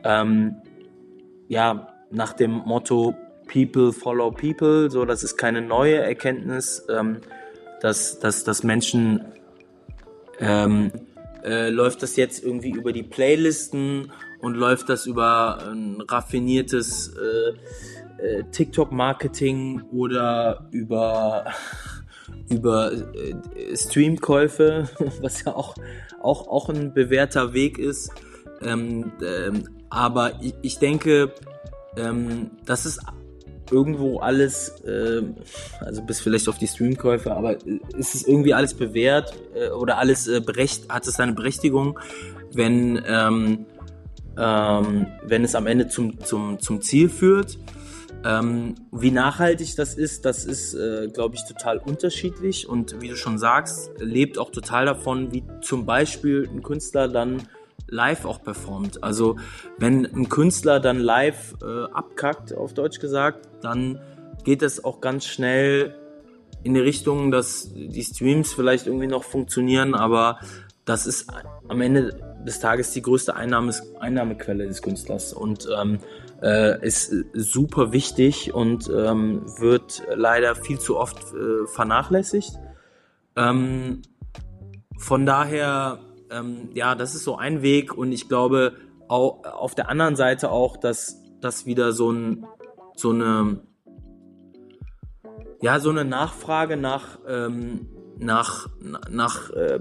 ähm, 0.05 0.57
ja, 1.49 1.89
nach 2.11 2.33
dem 2.33 2.53
Motto 2.53 3.15
People 3.53 3.93
follow 3.93 4.31
people, 4.31 4.91
so, 4.91 5.05
das 5.05 5.23
ist 5.23 5.37
keine 5.37 5.63
neue 5.63 5.97
Erkenntnis, 5.97 6.87
ähm, 6.89 7.21
dass, 7.81 8.19
dass, 8.19 8.45
dass 8.45 8.63
Menschen 8.63 9.25
ähm, 10.39 10.93
äh, 11.45 11.71
läuft 11.71 12.03
das 12.03 12.17
jetzt 12.17 12.43
irgendwie 12.43 12.71
über 12.71 12.93
die 12.93 13.03
Playlisten 13.03 14.13
und 14.41 14.55
läuft 14.55 14.89
das 14.89 15.07
über 15.07 15.59
ein 15.71 16.01
raffiniertes 16.01 17.15
äh, 17.17 18.23
äh, 18.23 18.45
TikTok-Marketing 18.51 19.83
oder 19.93 20.69
über 20.71 21.47
über 22.51 22.93
äh, 22.93 23.77
Streamkäufe, 23.77 24.89
was 25.21 25.45
ja 25.45 25.55
auch, 25.55 25.75
auch, 26.23 26.49
auch 26.49 26.69
ein 26.69 26.93
bewährter 26.93 27.53
Weg 27.53 27.79
ist. 27.79 28.11
Ähm, 28.61 29.13
ähm, 29.23 29.69
aber 29.91 30.33
ich, 30.43 30.55
ich 30.63 30.79
denke, 30.79 31.33
ähm, 31.97 32.51
das 32.65 32.87
ist 32.87 33.01
irgendwo 33.71 34.19
alles, 34.19 34.81
äh, 34.85 35.23
also 35.81 36.03
bis 36.03 36.21
vielleicht 36.21 36.49
auf 36.49 36.59
die 36.59 36.67
Streamkäufe, 36.67 37.35
aber 37.35 37.57
ist 37.97 38.15
es 38.15 38.27
irgendwie 38.27 38.55
alles 38.55 38.75
bewährt 38.75 39.35
äh, 39.55 39.71
oder 39.71 39.99
alles 39.99 40.29
äh, 40.29 40.41
berecht, 40.41 40.89
hat 40.89 41.07
es 41.07 41.15
seine 41.15 41.33
Berechtigung, 41.33 41.99
wenn, 42.53 43.03
ähm, 43.07 43.67
ähm, 44.37 45.07
wenn 45.23 45.45
es 45.45 45.55
am 45.55 45.67
Ende 45.67 45.89
zum, 45.89 46.19
zum, 46.21 46.61
zum 46.61 46.81
Ziel 46.81 47.09
führt. 47.09 47.59
Ähm, 48.25 48.75
wie 48.91 49.13
nachhaltig 49.13 49.77
das 49.77 49.95
ist, 49.95 50.25
das 50.25 50.45
ist, 50.45 50.75
äh, 50.75 51.09
glaube 51.13 51.37
ich, 51.37 51.45
total 51.45 51.79
unterschiedlich 51.79 52.69
und 52.69 53.01
wie 53.01 53.09
du 53.09 53.17
schon 53.17 53.39
sagst, 53.39 53.93
lebt 54.01 54.39
auch 54.39 54.51
total 54.51 54.87
davon, 54.87 55.33
wie 55.33 55.45
zum 55.61 55.87
Beispiel 55.87 56.49
ein 56.53 56.63
Künstler 56.63 57.07
dann 57.07 57.43
live 57.89 58.25
auch 58.25 58.43
performt. 58.43 59.03
Also 59.03 59.37
wenn 59.79 60.07
ein 60.07 60.29
Künstler 60.29 60.81
dann 60.81 60.99
live 60.99 61.55
äh, 61.63 61.85
abkackt, 61.93 62.55
auf 62.55 62.75
Deutsch 62.75 63.01
gesagt, 63.01 63.49
dann 63.63 64.01
geht 64.45 64.63
es 64.63 64.85
auch 64.85 65.01
ganz 65.01 65.27
schnell 65.27 65.95
in 66.63 66.75
die 66.75 66.81
Richtung, 66.81 67.31
dass 67.31 67.71
die 67.75 68.03
Streams 68.03 68.53
vielleicht 68.53 68.87
irgendwie 68.87 69.07
noch 69.07 69.25
funktionieren, 69.25 69.95
aber 69.95 70.41
das 70.85 71.07
ist 71.07 71.27
am 71.69 71.81
Ende 71.81 72.19
des 72.47 72.61
Tages 72.61 72.93
die 72.93 73.03
größte 73.03 73.37
Einnahmes 73.37 73.83
Einnahmequelle 74.01 74.67
des 74.67 74.83
Künstlers 74.83 75.33
und 75.33 75.69
ähm, 75.79 75.99
äh, 76.43 76.85
ist 76.85 77.13
super 77.35 77.93
wichtig 77.93 78.55
und 78.55 78.89
ähm, 78.89 79.43
wird 79.59 80.03
leider 80.15 80.55
viel 80.55 80.79
zu 80.79 80.97
oft 80.97 81.19
äh, 81.35 81.67
vernachlässigt. 81.67 82.53
Ähm, 83.37 84.03
von 84.97 85.27
daher 85.27 85.99
ähm, 86.31 86.71
ja, 86.75 86.95
das 86.95 87.15
ist 87.15 87.25
so 87.25 87.37
ein 87.37 87.63
Weg 87.63 87.97
und 87.97 88.13
ich 88.13 88.29
glaube 88.29 88.75
auch 89.09 89.45
auf 89.45 89.75
der 89.75 89.89
anderen 89.89 90.17
Seite 90.17 90.51
auch, 90.51 90.77
dass 90.77 91.23
das 91.41 91.67
wieder 91.67 91.93
so 91.93 92.11
ein 92.11 92.47
so 92.97 93.11
eine 93.11 93.61
ja 95.61 95.81
so 95.81 95.91
eine 95.91 96.05
Nachfrage 96.05 96.77
nach 96.77 97.19
ähm, 97.27 97.89
nach 98.19 98.69
nach 99.11 99.51
äh, 99.51 99.81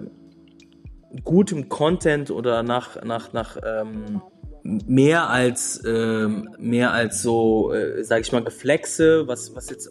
gutem 1.24 1.70
Content 1.70 2.32
oder 2.32 2.64
nach 2.64 3.04
nach 3.04 3.34
nach 3.34 3.58
ähm, 3.64 4.22
mehr 4.64 5.30
als 5.30 5.82
ähm, 5.86 6.50
mehr 6.60 6.94
als 6.94 7.22
so 7.22 7.72
äh, 7.74 8.04
sage 8.04 8.22
ich 8.22 8.32
mal 8.32 8.44
Geflexe, 8.44 9.28
was 9.28 9.56
was 9.56 9.70
jetzt 9.70 9.90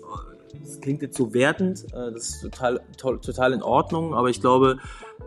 das 0.63 0.81
klingt 0.81 1.03
jetzt 1.03 1.17
so 1.17 1.35
wertend, 1.35 1.85
äh, 1.93 2.13
das 2.13 2.31
ist 2.31 2.43
total, 2.43 2.81
to 2.97 3.17
total 3.17 3.53
in 3.53 3.63
Ordnung, 3.63 4.15
aber 4.15 4.29
ich 4.29 4.41
glaube, 4.41 4.79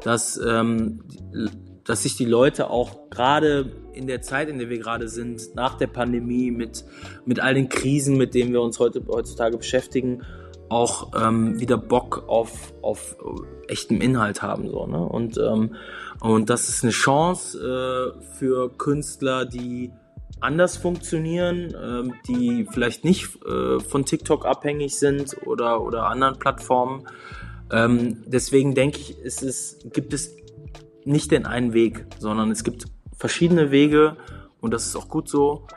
dass, 0.04 0.38
ähm, 0.38 1.02
dass 1.84 2.04
sich 2.04 2.16
die 2.16 2.26
Leute 2.26 2.70
auch 2.70 3.10
gerade 3.10 3.72
in 3.94 4.08
der 4.08 4.22
Zeit, 4.22 4.50
in 4.50 4.60
der 4.60 4.70
wir 4.70 4.80
gerade 4.80 5.10
sind, 5.10 5.56
nach 5.56 5.76
der 5.76 5.88
Pandemie, 5.88 6.52
mit, 6.52 6.86
mit 7.26 7.40
all 7.40 7.54
den 7.54 7.70
Krisen, 7.70 8.18
mit 8.18 8.34
denen 8.34 8.54
wir 8.54 8.62
uns 8.62 8.80
heute, 8.80 9.04
heutzutage 9.08 9.58
beschäftigen, 9.58 10.24
auch 10.70 11.12
ähm, 11.20 11.60
wieder 11.60 11.78
Bock 11.78 12.26
auf, 12.28 12.74
auf 12.82 13.18
echtem 13.68 14.02
Inhalt 14.02 14.42
haben. 14.42 14.70
So, 14.70 14.86
ne? 14.86 15.00
und, 15.00 15.38
ähm, 15.38 15.76
und 16.22 16.50
das 16.50 16.70
ist 16.70 16.84
eine 16.84 16.92
Chance 16.92 17.58
äh, 17.58 18.24
für 18.38 18.70
Künstler, 18.78 19.46
die 19.46 19.92
anders 20.42 20.78
funktionieren, 20.78 21.76
ähm, 21.82 22.14
die 22.28 22.68
vielleicht 22.72 23.04
nicht 23.04 23.30
äh, 23.46 23.80
von 23.80 24.06
TikTok 24.06 24.46
abhängig 24.46 24.98
sind 24.98 25.36
oder, 25.46 25.82
oder 25.82 26.08
anderen 26.08 26.40
Plattformen. 26.40 27.08
Ähm, 27.72 28.24
deswegen 28.26 28.74
denke 28.74 29.00
ich, 29.00 29.18
ist 29.20 29.44
es, 29.44 29.80
gibt 29.94 30.14
es 30.14 30.36
nicht 31.06 31.32
den 31.32 31.46
einen 31.46 31.74
Weg, 31.74 32.06
sondern 32.20 32.52
es 32.52 32.64
gibt 32.64 32.86
verschiedene 33.18 33.72
Wege 33.72 34.18
und 34.62 34.74
das 34.74 34.86
ist 34.86 34.96
auch 34.96 35.10
gut 35.10 35.30
so. 35.30 35.68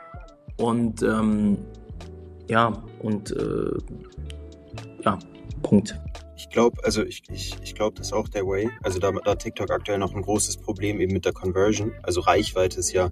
Und 0.57 1.01
ähm, 1.03 1.57
ja, 2.47 2.83
und 2.99 3.31
äh, 3.31 3.77
ja, 5.03 5.19
Punkt. 5.61 5.99
Ich 6.35 6.49
glaube, 6.49 6.83
also 6.83 7.03
ich, 7.03 7.23
ich, 7.31 7.55
ich 7.63 7.73
glaube, 7.73 7.95
das 7.97 8.07
ist 8.07 8.13
auch 8.13 8.27
der 8.27 8.45
Way. 8.45 8.69
Also 8.83 8.99
da, 8.99 9.11
da 9.11 9.35
TikTok 9.35 9.71
aktuell 9.71 9.97
noch 9.97 10.13
ein 10.13 10.21
großes 10.21 10.57
Problem 10.57 10.99
eben 10.99 11.13
mit 11.13 11.25
der 11.25 11.33
Conversion. 11.33 11.93
Also 12.03 12.21
Reichweite 12.21 12.79
ist 12.79 12.91
ja, 12.91 13.09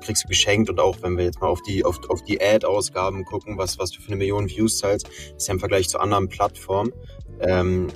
kriegst 0.00 0.24
du 0.24 0.28
geschenkt 0.28 0.70
und 0.70 0.80
auch 0.80 1.02
wenn 1.02 1.16
wir 1.16 1.24
jetzt 1.24 1.40
mal 1.40 1.48
auf 1.48 1.62
die, 1.62 1.84
auf, 1.84 1.98
auf 2.08 2.22
die 2.22 2.40
Ad-Ausgaben 2.40 3.24
gucken, 3.24 3.58
was, 3.58 3.78
was 3.78 3.90
du 3.90 4.00
für 4.00 4.08
eine 4.08 4.16
Million 4.16 4.48
Views 4.48 4.78
zahlst, 4.78 5.08
ist 5.36 5.48
ja 5.48 5.54
im 5.54 5.60
Vergleich 5.60 5.88
zu 5.88 5.98
anderen 5.98 6.28
Plattformen. 6.28 6.92
Ähm, 7.40 7.88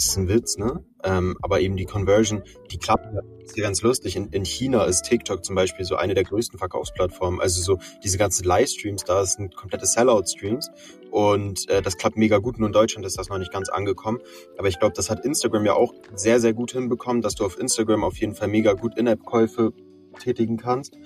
ist 0.00 0.16
ein 0.16 0.28
Witz, 0.28 0.56
ne? 0.56 0.84
Ähm, 1.04 1.36
aber 1.42 1.60
eben 1.60 1.76
die 1.76 1.84
Conversion, 1.84 2.42
die 2.70 2.78
klappt. 2.78 3.06
Ist 3.44 3.56
ja 3.56 3.64
ganz 3.64 3.82
lustig. 3.82 4.16
In, 4.16 4.28
in 4.28 4.44
China 4.44 4.84
ist 4.84 5.02
TikTok 5.02 5.44
zum 5.44 5.56
Beispiel 5.56 5.84
so 5.84 5.96
eine 5.96 6.14
der 6.14 6.24
größten 6.24 6.58
Verkaufsplattformen. 6.58 7.40
Also 7.40 7.62
so 7.62 7.78
diese 8.04 8.16
ganzen 8.16 8.44
Livestreams, 8.44 9.04
da 9.04 9.24
sind 9.24 9.56
komplette 9.56 9.86
Sellout-Streams. 9.86 10.70
Und 11.10 11.68
äh, 11.68 11.82
das 11.82 11.96
klappt 11.96 12.16
mega 12.16 12.38
gut. 12.38 12.58
Nur 12.58 12.68
in 12.68 12.72
Deutschland 12.72 13.06
ist 13.06 13.18
das 13.18 13.28
noch 13.28 13.38
nicht 13.38 13.52
ganz 13.52 13.68
angekommen. 13.68 14.20
Aber 14.56 14.68
ich 14.68 14.78
glaube, 14.78 14.94
das 14.94 15.10
hat 15.10 15.24
Instagram 15.24 15.66
ja 15.66 15.74
auch 15.74 15.92
sehr, 16.14 16.40
sehr 16.40 16.54
gut 16.54 16.72
hinbekommen, 16.72 17.22
dass 17.22 17.34
du 17.34 17.44
auf 17.44 17.58
Instagram 17.58 18.04
auf 18.04 18.18
jeden 18.18 18.34
Fall 18.34 18.48
mega 18.48 18.72
gut 18.74 18.96
In-App-Käufe 18.96 19.72
tätigen 20.18 20.56
kannst. 20.56 20.96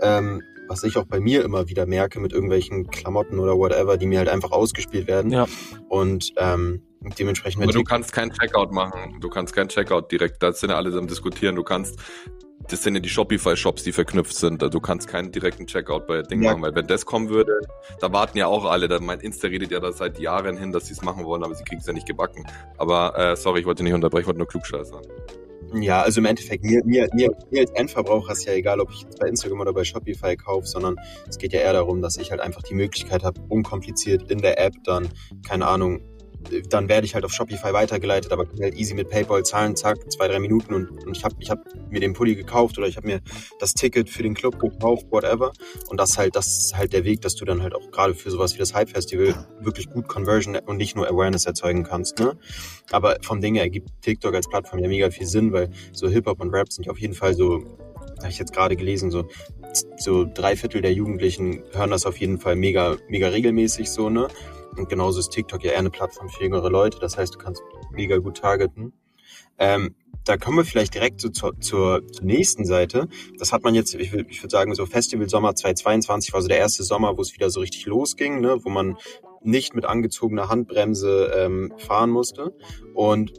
Ähm, 0.00 0.42
was 0.68 0.82
ich 0.82 0.96
auch 0.96 1.04
bei 1.04 1.20
mir 1.20 1.44
immer 1.44 1.68
wieder 1.68 1.86
merke 1.86 2.20
mit 2.20 2.32
irgendwelchen 2.32 2.88
Klamotten 2.88 3.38
oder 3.38 3.56
whatever, 3.56 3.96
die 3.96 4.06
mir 4.06 4.18
halt 4.18 4.28
einfach 4.28 4.50
ausgespielt 4.50 5.06
werden. 5.06 5.30
Ja. 5.30 5.46
Und 5.88 6.32
ähm, 6.36 6.82
dementsprechend. 7.18 7.62
Aber 7.62 7.72
du 7.72 7.84
kannst 7.84 8.12
keinen 8.12 8.32
Checkout 8.32 8.72
machen. 8.72 9.18
Du 9.20 9.28
kannst 9.28 9.54
keinen 9.54 9.68
Checkout 9.68 10.10
direkt. 10.10 10.42
Da 10.42 10.52
sind 10.52 10.70
ja 10.70 10.76
alle 10.76 10.96
am 10.96 11.06
diskutieren. 11.06 11.56
Du 11.56 11.62
kannst, 11.62 11.98
das 12.68 12.82
sind 12.82 12.94
ja 12.94 13.00
die 13.00 13.08
Shopify-Shops, 13.08 13.82
die 13.82 13.92
verknüpft 13.92 14.34
sind. 14.34 14.62
Du 14.62 14.80
kannst 14.80 15.08
keinen 15.08 15.32
direkten 15.32 15.66
Checkout 15.66 16.06
bei 16.06 16.22
Ding 16.22 16.42
ja. 16.42 16.50
machen, 16.50 16.62
weil 16.62 16.74
wenn 16.74 16.86
das 16.86 17.04
kommen 17.04 17.28
würde, 17.28 17.60
da 18.00 18.12
warten 18.12 18.38
ja 18.38 18.46
auch 18.46 18.64
alle. 18.64 18.88
Da 18.88 19.00
mein 19.00 19.20
Insta 19.20 19.48
redet 19.48 19.70
ja 19.70 19.80
da 19.80 19.92
seit 19.92 20.18
Jahren 20.18 20.56
hin, 20.56 20.72
dass 20.72 20.86
sie 20.86 20.94
es 20.94 21.02
machen 21.02 21.24
wollen, 21.24 21.44
aber 21.44 21.54
sie 21.54 21.64
kriegen 21.64 21.80
es 21.80 21.86
ja 21.86 21.92
nicht 21.92 22.06
gebacken. 22.06 22.46
Aber 22.78 23.18
äh, 23.18 23.36
sorry, 23.36 23.60
ich 23.60 23.66
wollte 23.66 23.82
nicht 23.82 23.94
unterbrechen, 23.94 24.22
ich 24.22 24.26
wollte 24.26 24.38
nur 24.38 24.48
klugscheißern. 24.48 25.02
Ja, 25.82 26.02
also 26.02 26.20
im 26.20 26.26
Endeffekt, 26.26 26.64
mir, 26.64 26.82
mir, 26.84 27.08
mir, 27.14 27.30
mir 27.50 27.62
als 27.62 27.70
Endverbraucher 27.72 28.32
ist 28.32 28.44
ja 28.44 28.52
egal, 28.52 28.80
ob 28.80 28.90
ich 28.90 29.02
jetzt 29.02 29.18
bei 29.18 29.28
Instagram 29.28 29.60
oder 29.60 29.72
bei 29.72 29.84
Shopify 29.84 30.36
kaufe, 30.36 30.66
sondern 30.66 30.96
es 31.28 31.38
geht 31.38 31.52
ja 31.52 31.60
eher 31.60 31.72
darum, 31.72 32.00
dass 32.00 32.16
ich 32.16 32.30
halt 32.30 32.40
einfach 32.40 32.62
die 32.62 32.74
Möglichkeit 32.74 33.24
habe, 33.24 33.40
unkompliziert 33.48 34.30
in 34.30 34.38
der 34.38 34.58
App 34.60 34.74
dann, 34.84 35.08
keine 35.46 35.66
Ahnung, 35.66 36.00
dann 36.68 36.88
werde 36.88 37.06
ich 37.06 37.14
halt 37.14 37.24
auf 37.24 37.32
Shopify 37.32 37.72
weitergeleitet, 37.72 38.32
aber 38.32 38.46
kann 38.46 38.60
halt 38.60 38.74
easy 38.74 38.94
mit 38.94 39.08
PayPal 39.08 39.42
zahlen, 39.44 39.76
zack, 39.76 40.10
zwei, 40.10 40.28
drei 40.28 40.38
Minuten 40.38 40.74
und, 40.74 41.04
und 41.04 41.16
ich 41.16 41.24
habe 41.24 41.34
ich 41.38 41.50
hab 41.50 41.58
mir 41.90 42.00
den 42.00 42.12
Pulli 42.12 42.34
gekauft 42.34 42.78
oder 42.78 42.86
ich 42.86 42.96
habe 42.96 43.06
mir 43.06 43.20
das 43.60 43.74
Ticket 43.74 44.10
für 44.10 44.22
den 44.22 44.34
Club 44.34 44.58
gekauft, 44.58 45.06
whatever. 45.10 45.52
Und 45.88 45.98
das 45.98 46.18
halt, 46.18 46.36
das 46.36 46.46
ist 46.46 46.76
halt 46.76 46.92
der 46.92 47.04
Weg, 47.04 47.20
dass 47.20 47.34
du 47.34 47.44
dann 47.44 47.62
halt 47.62 47.74
auch 47.74 47.90
gerade 47.90 48.14
für 48.14 48.30
sowas 48.30 48.54
wie 48.54 48.58
das 48.58 48.74
Hype 48.74 48.90
Festival 48.90 49.46
wirklich 49.60 49.90
gut 49.90 50.08
Conversion 50.08 50.56
und 50.56 50.76
nicht 50.76 50.96
nur 50.96 51.08
Awareness 51.08 51.46
erzeugen 51.46 51.84
kannst. 51.84 52.18
Ne? 52.18 52.36
Aber 52.90 53.16
vom 53.22 53.40
Ding 53.40 53.54
her 53.54 53.64
ergibt 53.64 53.90
TikTok 54.02 54.34
als 54.34 54.48
Plattform 54.48 54.80
ja 54.80 54.88
mega 54.88 55.10
viel 55.10 55.26
Sinn, 55.26 55.52
weil 55.52 55.70
so 55.92 56.08
Hip-Hop 56.08 56.40
und 56.40 56.50
Rap 56.50 56.72
sind 56.72 56.86
ja 56.86 56.92
auf 56.92 56.98
jeden 56.98 57.14
Fall 57.14 57.34
so, 57.34 57.64
habe 58.18 58.30
ich 58.30 58.38
jetzt 58.38 58.52
gerade 58.52 58.76
gelesen, 58.76 59.10
so 59.10 59.28
so 59.96 60.24
drei 60.24 60.56
Viertel 60.56 60.82
der 60.82 60.92
Jugendlichen 60.92 61.64
hören 61.72 61.90
das 61.90 62.06
auf 62.06 62.16
jeden 62.18 62.38
Fall 62.38 62.56
mega, 62.56 62.96
mega 63.08 63.28
regelmäßig 63.28 63.90
so, 63.90 64.08
ne? 64.08 64.28
Und 64.76 64.88
genauso 64.88 65.20
ist 65.20 65.30
TikTok 65.30 65.62
ja 65.64 65.72
eher 65.72 65.78
eine 65.78 65.90
Plattform 65.90 66.28
für 66.28 66.42
jüngere 66.42 66.70
Leute. 66.70 66.98
Das 66.98 67.16
heißt, 67.16 67.34
du 67.34 67.38
kannst 67.38 67.62
mega 67.92 68.18
gut 68.18 68.38
targeten. 68.38 68.92
Ähm, 69.58 69.94
da 70.24 70.36
kommen 70.36 70.56
wir 70.56 70.64
vielleicht 70.64 70.94
direkt 70.94 71.20
so 71.20 71.28
zur, 71.28 71.60
zur, 71.60 72.06
zur 72.08 72.24
nächsten 72.24 72.64
Seite. 72.64 73.08
Das 73.38 73.52
hat 73.52 73.62
man 73.62 73.74
jetzt, 73.74 73.94
ich, 73.94 74.12
ich 74.12 74.42
würde 74.42 74.50
sagen, 74.50 74.74
so 74.74 74.86
Festival 74.86 75.28
Sommer 75.28 75.54
2022 75.54 76.32
war 76.32 76.40
so 76.40 76.48
der 76.48 76.58
erste 76.58 76.82
Sommer, 76.82 77.16
wo 77.18 77.22
es 77.22 77.34
wieder 77.34 77.50
so 77.50 77.60
richtig 77.60 77.84
losging, 77.86 78.40
ne? 78.40 78.58
wo 78.62 78.70
man 78.70 78.96
nicht 79.42 79.74
mit 79.74 79.84
angezogener 79.84 80.48
Handbremse 80.48 81.32
ähm, 81.36 81.72
fahren 81.76 82.10
musste. 82.10 82.56
Und 82.94 83.34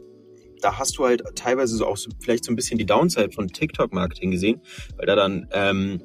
da 0.60 0.78
hast 0.78 0.96
du 0.98 1.04
halt 1.04 1.22
teilweise 1.34 1.76
so 1.76 1.86
auch 1.86 1.96
so, 1.96 2.10
vielleicht 2.20 2.44
so 2.44 2.52
ein 2.52 2.56
bisschen 2.56 2.78
die 2.78 2.86
Downside 2.86 3.32
von 3.32 3.48
TikTok-Marketing 3.48 4.30
gesehen, 4.30 4.60
weil 4.96 5.06
da 5.06 5.16
dann 5.16 5.48
ähm, 5.52 6.02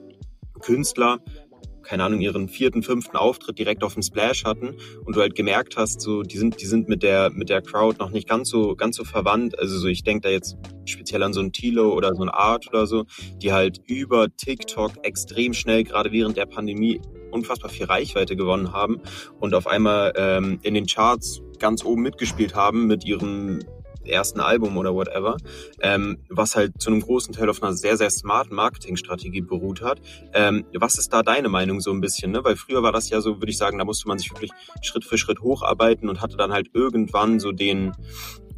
Künstler 0.62 1.20
keine 1.84 2.04
Ahnung, 2.04 2.22
ihren 2.22 2.48
vierten, 2.48 2.84
fünften 2.84 3.18
Auftritt 3.18 3.60
direkt 3.60 3.84
auf 3.84 3.94
dem 3.94 4.04
Splash 4.04 4.46
hatten 4.46 4.76
und 5.06 5.16
du 5.16 5.22
halt 5.22 5.36
gemerkt 5.36 5.78
hast, 5.78 6.02
so, 6.02 6.24
die 6.24 6.38
sind, 6.38 6.62
die 6.62 6.66
sind 6.66 6.88
mit 6.88 7.04
der, 7.04 7.30
mit 7.32 7.50
der 7.50 7.62
Crowd 7.62 7.98
noch 8.00 8.12
nicht 8.12 8.28
ganz 8.28 8.50
so, 8.50 8.76
ganz 8.76 8.96
so 8.96 9.04
verwandt. 9.04 9.58
Also 9.60 9.78
so, 9.78 9.88
ich 9.88 10.04
denke 10.04 10.22
da 10.22 10.30
jetzt 10.30 10.58
speziell 10.86 11.24
an 11.24 11.34
so 11.34 11.42
ein 11.42 11.52
Tilo 11.52 11.94
oder 11.94 12.16
so 12.16 12.22
ein 12.24 12.30
Art 12.30 12.68
oder 12.68 12.88
so, 12.88 13.06
die 13.42 13.52
halt 13.54 13.80
über 13.88 14.28
TikTok 14.36 14.92
extrem 15.04 15.54
schnell, 15.54 15.84
gerade 15.84 16.12
während 16.12 16.38
der 16.38 16.46
Pandemie, 16.46 17.02
unfassbar 17.32 17.70
viel 17.70 17.86
Reichweite 17.86 18.36
gewonnen 18.36 18.74
haben 18.74 19.02
und 19.40 19.54
auf 19.54 19.68
einmal 19.68 20.14
ähm, 20.18 20.60
in 20.64 20.74
den 20.74 20.86
Charts 20.86 21.42
ganz 21.60 21.86
oben 21.86 22.02
mitgespielt 22.02 22.56
haben 22.56 22.88
mit 22.88 23.06
ihren 23.06 23.64
ersten 24.06 24.40
Album 24.40 24.78
oder 24.78 24.94
whatever, 24.94 25.38
ähm, 25.82 26.20
was 26.30 26.56
halt 26.56 26.82
zu 26.82 26.90
einem 26.90 27.02
großen 27.02 27.34
Teil 27.34 27.50
auf 27.50 27.62
einer 27.62 27.74
sehr, 27.74 27.98
sehr 27.98 28.10
smarten 28.10 28.56
Marketingstrategie 28.56 29.42
beruht 29.42 29.82
hat. 29.82 30.02
Ähm, 30.34 30.66
was 30.74 30.98
ist 30.98 31.14
da 31.14 31.24
deine 31.24 31.50
Meinung 31.50 31.82
so 31.82 31.92
ein 31.92 32.02
bisschen? 32.02 32.32
Ne? 32.32 32.44
Weil 32.44 32.56
früher 32.56 32.84
war 32.84 32.92
das 32.92 33.10
ja 33.10 33.22
so, 33.22 33.40
würde 33.40 33.52
ich 33.52 33.58
sagen, 33.58 33.78
da 33.78 33.86
musste 33.86 34.08
man 34.08 34.18
sich 34.18 34.32
wirklich 34.32 34.52
Schritt 34.82 35.06
für 35.06 35.18
Schritt 35.18 35.42
hocharbeiten 35.42 36.10
und 36.10 36.22
hatte 36.22 36.38
dann 36.38 36.52
halt 36.52 36.70
irgendwann 36.74 37.40
so 37.40 37.52
den, 37.52 37.94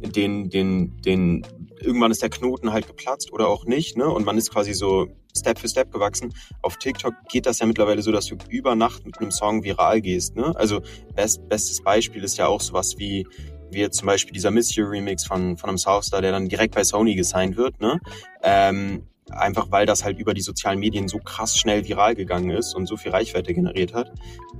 den, 0.00 0.50
den, 0.50 0.96
den 1.02 1.46
irgendwann 1.80 2.10
ist 2.10 2.22
der 2.22 2.30
Knoten 2.30 2.72
halt 2.72 2.86
geplatzt 2.86 3.32
oder 3.32 3.48
auch 3.48 3.64
nicht, 3.66 3.96
ne? 3.96 4.08
Und 4.08 4.24
man 4.24 4.38
ist 4.38 4.50
quasi 4.50 4.72
so 4.72 5.08
Step 5.36 5.58
für 5.58 5.68
Step 5.68 5.92
gewachsen. 5.92 6.32
Auf 6.62 6.76
TikTok 6.76 7.14
geht 7.28 7.46
das 7.46 7.58
ja 7.58 7.66
mittlerweile 7.66 8.02
so, 8.02 8.12
dass 8.12 8.26
du 8.26 8.36
über 8.48 8.74
Nacht 8.74 9.04
mit 9.04 9.18
einem 9.18 9.30
Song 9.30 9.64
viral 9.64 10.00
gehst, 10.00 10.36
ne? 10.36 10.54
Also 10.56 10.80
best, 11.14 11.48
bestes 11.48 11.82
Beispiel 11.82 12.22
ist 12.22 12.38
ja 12.38 12.46
auch 12.46 12.60
sowas 12.60 12.94
wie 12.98 13.26
wie 13.74 13.80
jetzt 13.80 13.98
zum 13.98 14.06
Beispiel 14.06 14.32
dieser 14.32 14.50
Miss 14.50 14.74
You 14.74 14.86
Remix 14.86 15.26
von, 15.26 15.56
von 15.56 15.68
einem 15.68 15.78
Southstar, 15.78 16.22
der 16.22 16.32
dann 16.32 16.48
direkt 16.48 16.74
bei 16.74 16.84
Sony 16.84 17.14
gesigned 17.14 17.56
wird, 17.56 17.80
ne? 17.80 18.00
Ähm, 18.42 19.06
einfach 19.30 19.70
weil 19.70 19.86
das 19.86 20.04
halt 20.04 20.18
über 20.18 20.34
die 20.34 20.40
sozialen 20.40 20.78
Medien 20.78 21.08
so 21.08 21.18
krass 21.18 21.56
schnell 21.56 21.86
viral 21.86 22.14
gegangen 22.14 22.50
ist 22.50 22.74
und 22.74 22.86
so 22.86 22.96
viel 22.96 23.10
Reichweite 23.10 23.54
generiert 23.54 23.94
hat. 23.94 24.12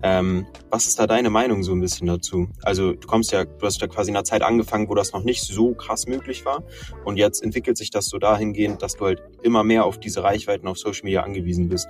Ähm, 0.03 0.47
was 0.71 0.87
ist 0.87 0.99
da 0.99 1.07
deine 1.07 1.31
Meinung 1.31 1.63
so 1.63 1.73
ein 1.73 1.81
bisschen 1.81 2.07
dazu? 2.07 2.49
Also 2.63 2.93
du 2.93 3.07
kommst 3.07 3.33
ja, 3.33 3.45
du 3.45 3.67
hast 3.67 3.81
ja 3.81 3.87
quasi 3.87 4.11
in 4.11 4.17
einer 4.17 4.25
Zeit 4.25 4.43
angefangen, 4.43 4.89
wo 4.89 4.95
das 4.95 5.13
noch 5.13 5.23
nicht 5.23 5.43
so 5.43 5.75
krass 5.75 6.07
möglich 6.07 6.45
war 6.45 6.63
und 7.05 7.17
jetzt 7.17 7.43
entwickelt 7.43 7.77
sich 7.77 7.91
das 7.91 8.07
so 8.07 8.19
dahingehend, 8.19 8.83
dass 8.83 8.97
du 8.97 9.07
halt 9.07 9.23
immer 9.43 9.65
mehr 9.65 9.85
auf 9.85 9.99
diese 9.99 10.23
Reichweiten 10.23 10.67
auf 10.67 10.79
Social 10.79 11.05
Media 11.05 11.23
angewiesen 11.23 11.69
bist. 11.69 11.89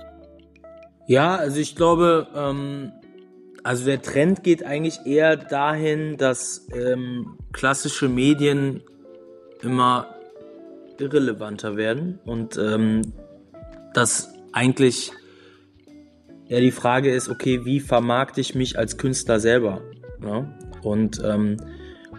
Ja, 1.07 1.35
also 1.35 1.59
ich 1.59 1.75
glaube, 1.75 2.27
ähm, 2.35 2.91
also 3.65 3.85
der 3.85 3.99
Trend 3.99 4.43
geht 4.43 4.63
eigentlich 4.63 5.07
eher 5.07 5.35
dahin, 5.35 6.17
dass 6.17 6.67
ähm, 6.71 7.35
klassische 7.51 8.07
Medien 8.07 8.83
immer 9.63 10.13
irrelevanter 10.99 11.75
werden 11.75 12.19
und 12.25 12.57
ähm, 12.57 13.01
dass 13.95 14.31
eigentlich 14.51 15.11
ja 16.47 16.59
die 16.59 16.69
Frage 16.69 17.11
ist, 17.11 17.27
okay, 17.27 17.65
wie 17.65 17.79
vermarkte 17.79 18.39
ich 18.39 18.53
mich 18.53 18.77
als 18.77 18.97
Künstler 18.99 19.39
selber? 19.39 19.81
Ja? 20.23 20.47
Und, 20.83 21.23
ähm, 21.25 21.57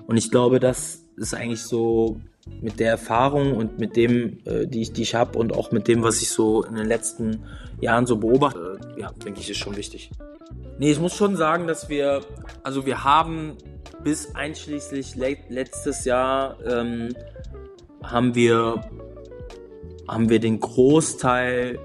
und 0.08 0.16
ich 0.16 0.32
glaube, 0.32 0.58
das 0.58 1.04
ist 1.16 1.32
eigentlich 1.32 1.62
so 1.62 2.20
mit 2.60 2.80
der 2.80 2.90
Erfahrung 2.90 3.54
und 3.54 3.78
mit 3.78 3.94
dem, 3.94 4.38
äh, 4.46 4.66
die 4.66 4.82
ich, 4.82 4.92
die 4.92 5.02
ich 5.02 5.14
habe 5.14 5.38
und 5.38 5.54
auch 5.54 5.70
mit 5.70 5.86
dem, 5.86 6.02
was 6.02 6.20
ich 6.22 6.30
so 6.30 6.64
in 6.64 6.74
den 6.74 6.88
letzten 6.88 7.44
Jahren 7.80 8.04
so 8.04 8.16
beobachte, 8.16 8.80
ja, 8.98 9.12
denke 9.24 9.38
ich, 9.38 9.48
ist 9.48 9.58
schon 9.58 9.76
wichtig. 9.76 10.10
Nee, 10.78 10.90
ich 10.90 11.00
muss 11.00 11.14
schon 11.14 11.36
sagen, 11.36 11.66
dass 11.66 11.88
wir, 11.88 12.20
also 12.62 12.84
wir 12.84 13.02
haben 13.02 13.56
bis 14.04 14.34
einschließlich 14.34 15.16
le 15.16 15.38
letztes 15.48 16.04
Jahr 16.04 16.58
ähm, 16.66 17.14
haben 18.02 18.34
wir, 18.34 18.82
haben 20.06 20.28
wir 20.28 20.38
den 20.38 20.60
Großteil 20.60 21.78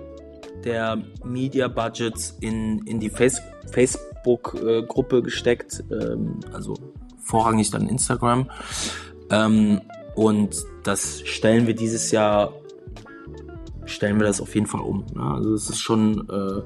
der 0.66 1.02
Media 1.24 1.68
Budgets 1.68 2.38
in, 2.42 2.86
in 2.86 3.00
die 3.00 3.10
Face 3.10 3.42
Facebook-Gruppe 3.72 5.24
gesteckt, 5.24 5.84
ähm, 5.90 6.40
also 6.52 6.76
vorrangig 7.24 7.72
dann 7.72 7.88
Instagram. 7.88 8.50
Ähm, 9.30 9.82
und 10.16 10.66
das 10.84 11.22
stellen 11.22 11.66
wir 11.66 11.76
dieses 11.76 12.12
Jahr, 12.12 12.52
stellen 13.86 14.20
wir 14.20 14.28
das 14.28 14.42
auf 14.42 14.54
jeden 14.54 14.68
Fall 14.68 14.82
um. 14.82 15.06
Ne? 15.16 15.24
Also 15.24 15.54
es 15.54 15.70
ist 15.70 15.80
schon, 15.80 16.30
äh, 16.30 16.62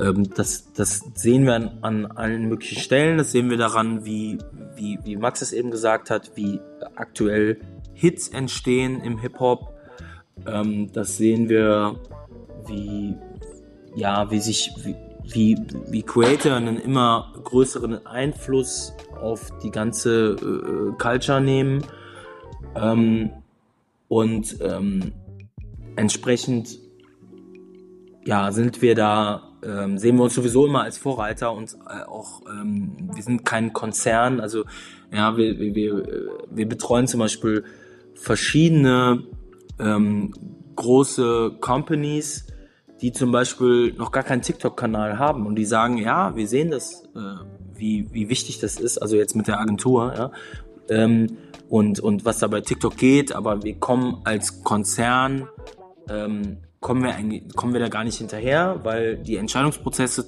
ähm, 0.00 0.30
das, 0.34 0.72
das 0.72 1.02
sehen 1.14 1.44
wir 1.44 1.54
an, 1.54 1.78
an 1.82 2.06
allen 2.06 2.48
möglichen 2.48 2.78
Stellen, 2.78 3.18
das 3.18 3.32
sehen 3.32 3.50
wir 3.50 3.56
daran, 3.56 4.04
wie, 4.04 4.38
wie, 4.76 4.98
wie 5.04 5.16
Max 5.16 5.42
es 5.42 5.52
eben 5.52 5.70
gesagt 5.70 6.10
hat, 6.10 6.32
wie 6.34 6.60
aktuell 6.96 7.60
Hits 7.92 8.28
entstehen 8.28 9.00
im 9.00 9.18
Hip-Hop. 9.18 9.72
Ähm, 10.46 10.92
das 10.92 11.16
sehen 11.16 11.48
wir, 11.48 12.00
wie, 12.66 13.16
ja, 13.94 14.30
wie 14.30 14.40
sich, 14.40 14.72
wie, 14.82 14.96
wie, 15.22 15.56
wie 15.88 16.02
Creator 16.02 16.54
einen 16.54 16.78
immer 16.78 17.32
größeren 17.44 18.06
Einfluss 18.06 18.92
auf 19.20 19.50
die 19.62 19.70
ganze 19.70 20.32
äh, 20.32 20.92
Culture 20.98 21.40
nehmen. 21.40 21.84
Ähm, 22.74 23.30
und 24.08 24.56
ähm, 24.60 25.12
entsprechend 25.96 26.78
ja, 28.24 28.52
sind 28.52 28.82
wir 28.82 28.94
da, 28.94 29.53
ähm, 29.64 29.98
sehen 29.98 30.16
wir 30.16 30.24
uns 30.24 30.34
sowieso 30.34 30.66
immer 30.66 30.82
als 30.82 30.98
Vorreiter 30.98 31.52
und 31.52 31.76
äh, 31.88 32.04
auch, 32.04 32.42
ähm, 32.48 33.10
wir 33.14 33.22
sind 33.22 33.44
kein 33.44 33.72
Konzern, 33.72 34.40
also 34.40 34.64
ja, 35.12 35.36
wir, 35.36 35.58
wir, 35.58 35.74
wir, 35.74 36.06
wir 36.50 36.68
betreuen 36.68 37.06
zum 37.06 37.20
Beispiel 37.20 37.64
verschiedene 38.14 39.24
ähm, 39.78 40.32
große 40.76 41.56
Companies, 41.60 42.46
die 43.00 43.12
zum 43.12 43.32
Beispiel 43.32 43.92
noch 43.94 44.12
gar 44.12 44.22
keinen 44.22 44.42
TikTok-Kanal 44.42 45.18
haben 45.18 45.46
und 45.46 45.56
die 45.56 45.64
sagen, 45.64 45.98
ja, 45.98 46.36
wir 46.36 46.48
sehen 46.48 46.70
das, 46.70 47.04
äh, 47.14 47.18
wie, 47.74 48.08
wie 48.12 48.28
wichtig 48.28 48.60
das 48.60 48.78
ist, 48.78 48.98
also 48.98 49.16
jetzt 49.16 49.34
mit 49.34 49.46
der 49.46 49.60
Agentur, 49.60 50.14
ja, 50.16 50.30
ähm, 50.88 51.36
und, 51.68 51.98
und 51.98 52.24
was 52.24 52.38
da 52.38 52.46
bei 52.46 52.60
TikTok 52.60 52.96
geht, 52.96 53.34
aber 53.34 53.62
wir 53.62 53.74
kommen 53.74 54.20
als 54.24 54.62
Konzern, 54.62 55.48
ähm, 56.08 56.58
kommen 56.84 57.02
wir, 57.02 57.40
kommen 57.56 57.72
wir 57.72 57.80
da 57.80 57.88
gar 57.88 58.04
nicht 58.04 58.18
hinterher, 58.18 58.80
weil 58.82 59.16
die 59.16 59.36
Entscheidungsprozesse 59.36 60.26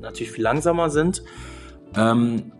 natürlich 0.00 0.32
viel 0.32 0.42
langsamer 0.42 0.88
sind. 0.88 1.22
Ähm, 1.94 2.52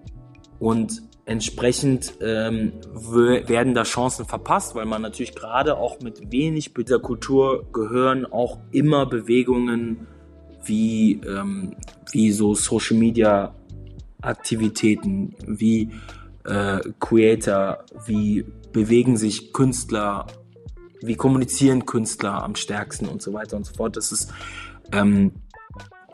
und 0.58 1.02
Entsprechend 1.28 2.14
ähm, 2.22 2.72
werden 2.94 3.74
da 3.74 3.82
Chancen 3.82 4.24
verpasst, 4.24 4.74
weil 4.74 4.86
man 4.86 5.02
natürlich 5.02 5.34
gerade 5.34 5.76
auch 5.76 6.00
mit 6.00 6.32
wenig 6.32 6.72
dieser 6.72 7.00
gehören 7.00 8.24
auch 8.24 8.56
immer 8.70 9.04
Bewegungen 9.04 10.06
wie, 10.64 11.20
ähm, 11.26 11.76
wie 12.12 12.32
so 12.32 12.54
Social 12.54 12.96
Media 12.96 13.54
Aktivitäten, 14.22 15.34
wie 15.46 15.90
äh, 16.46 16.78
Creator, 16.98 17.84
wie 18.06 18.46
bewegen 18.72 19.18
sich 19.18 19.52
Künstler, 19.52 20.28
wie 21.02 21.16
kommunizieren 21.16 21.86
Künstler 21.86 22.42
am 22.42 22.54
stärksten 22.54 23.08
und 23.08 23.22
so 23.22 23.32
weiter 23.32 23.56
und 23.56 23.66
so 23.66 23.74
fort. 23.74 23.96
Das 23.96 24.12
ist, 24.12 24.32
ähm, 24.92 25.32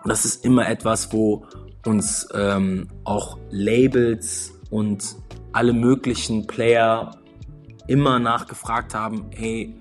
das 0.04 0.24
ist 0.24 0.44
immer 0.44 0.68
etwas, 0.68 1.12
wo 1.12 1.46
uns 1.86 2.28
ähm, 2.34 2.88
auch 3.04 3.38
Labels 3.50 4.52
und 4.70 5.16
alle 5.52 5.72
möglichen 5.72 6.46
Player 6.46 7.16
immer 7.86 8.18
nachgefragt 8.18 8.94
haben, 8.94 9.26
hey, 9.34 9.74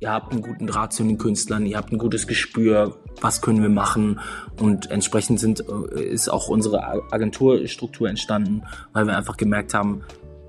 ihr 0.00 0.12
habt 0.12 0.32
einen 0.32 0.42
guten 0.42 0.66
Draht 0.66 0.92
zu 0.92 1.02
den 1.02 1.18
Künstlern, 1.18 1.66
ihr 1.66 1.76
habt 1.76 1.92
ein 1.92 1.98
gutes 1.98 2.26
Gespür, 2.26 2.96
was 3.20 3.40
können 3.40 3.62
wir 3.62 3.70
machen 3.70 4.20
und 4.60 4.90
entsprechend 4.90 5.40
sind, 5.40 5.64
äh, 5.94 6.02
ist 6.02 6.28
auch 6.28 6.48
unsere 6.48 7.10
Agenturstruktur 7.12 8.08
entstanden, 8.08 8.62
weil 8.92 9.06
wir 9.06 9.16
einfach 9.16 9.36
gemerkt 9.36 9.74
haben, 9.74 10.02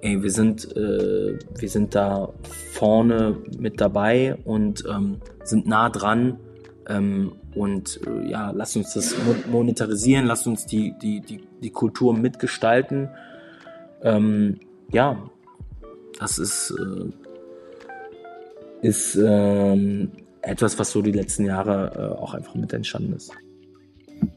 ey, 0.06 0.22
wir 0.22 0.32
sind, 0.32 0.76
äh, 0.78 1.39
wir 1.58 1.70
sind 1.70 1.96
da 1.96 2.32
vorne 2.74 3.38
mit 3.58 3.82
dabei 3.82 4.38
und 4.46 4.84
ähm, 4.88 5.18
sind 5.44 5.65
nah 5.68 5.89
dran 5.89 6.39
ähm, 6.88 7.34
und 7.56 8.00
äh, 8.06 8.30
ja, 8.30 8.52
lasst 8.52 8.78
uns 8.78 8.94
das 8.94 9.15
monetarisieren, 9.52 10.26
lasst 10.28 10.46
uns 10.46 10.65
die, 10.65 10.94
die, 11.02 11.22
die, 11.22 11.41
die 11.62 11.70
Kultur 11.72 12.15
mitgestalten 12.15 13.10
ähm, 14.04 14.60
ja, 14.91 15.18
das 16.20 16.38
ist, 16.38 16.72
äh, 16.80 17.10
ist 18.88 19.15
ähm, 19.15 20.12
etwas, 20.41 20.78
was 20.78 20.91
so 20.91 21.02
die 21.02 21.12
letzten 21.12 21.46
Jahre 21.46 21.91
äh, 21.96 22.22
auch 22.22 22.36
einfach 22.36 22.54
mit 22.54 22.72
entstanden 22.72 23.13
ist. 23.13 23.32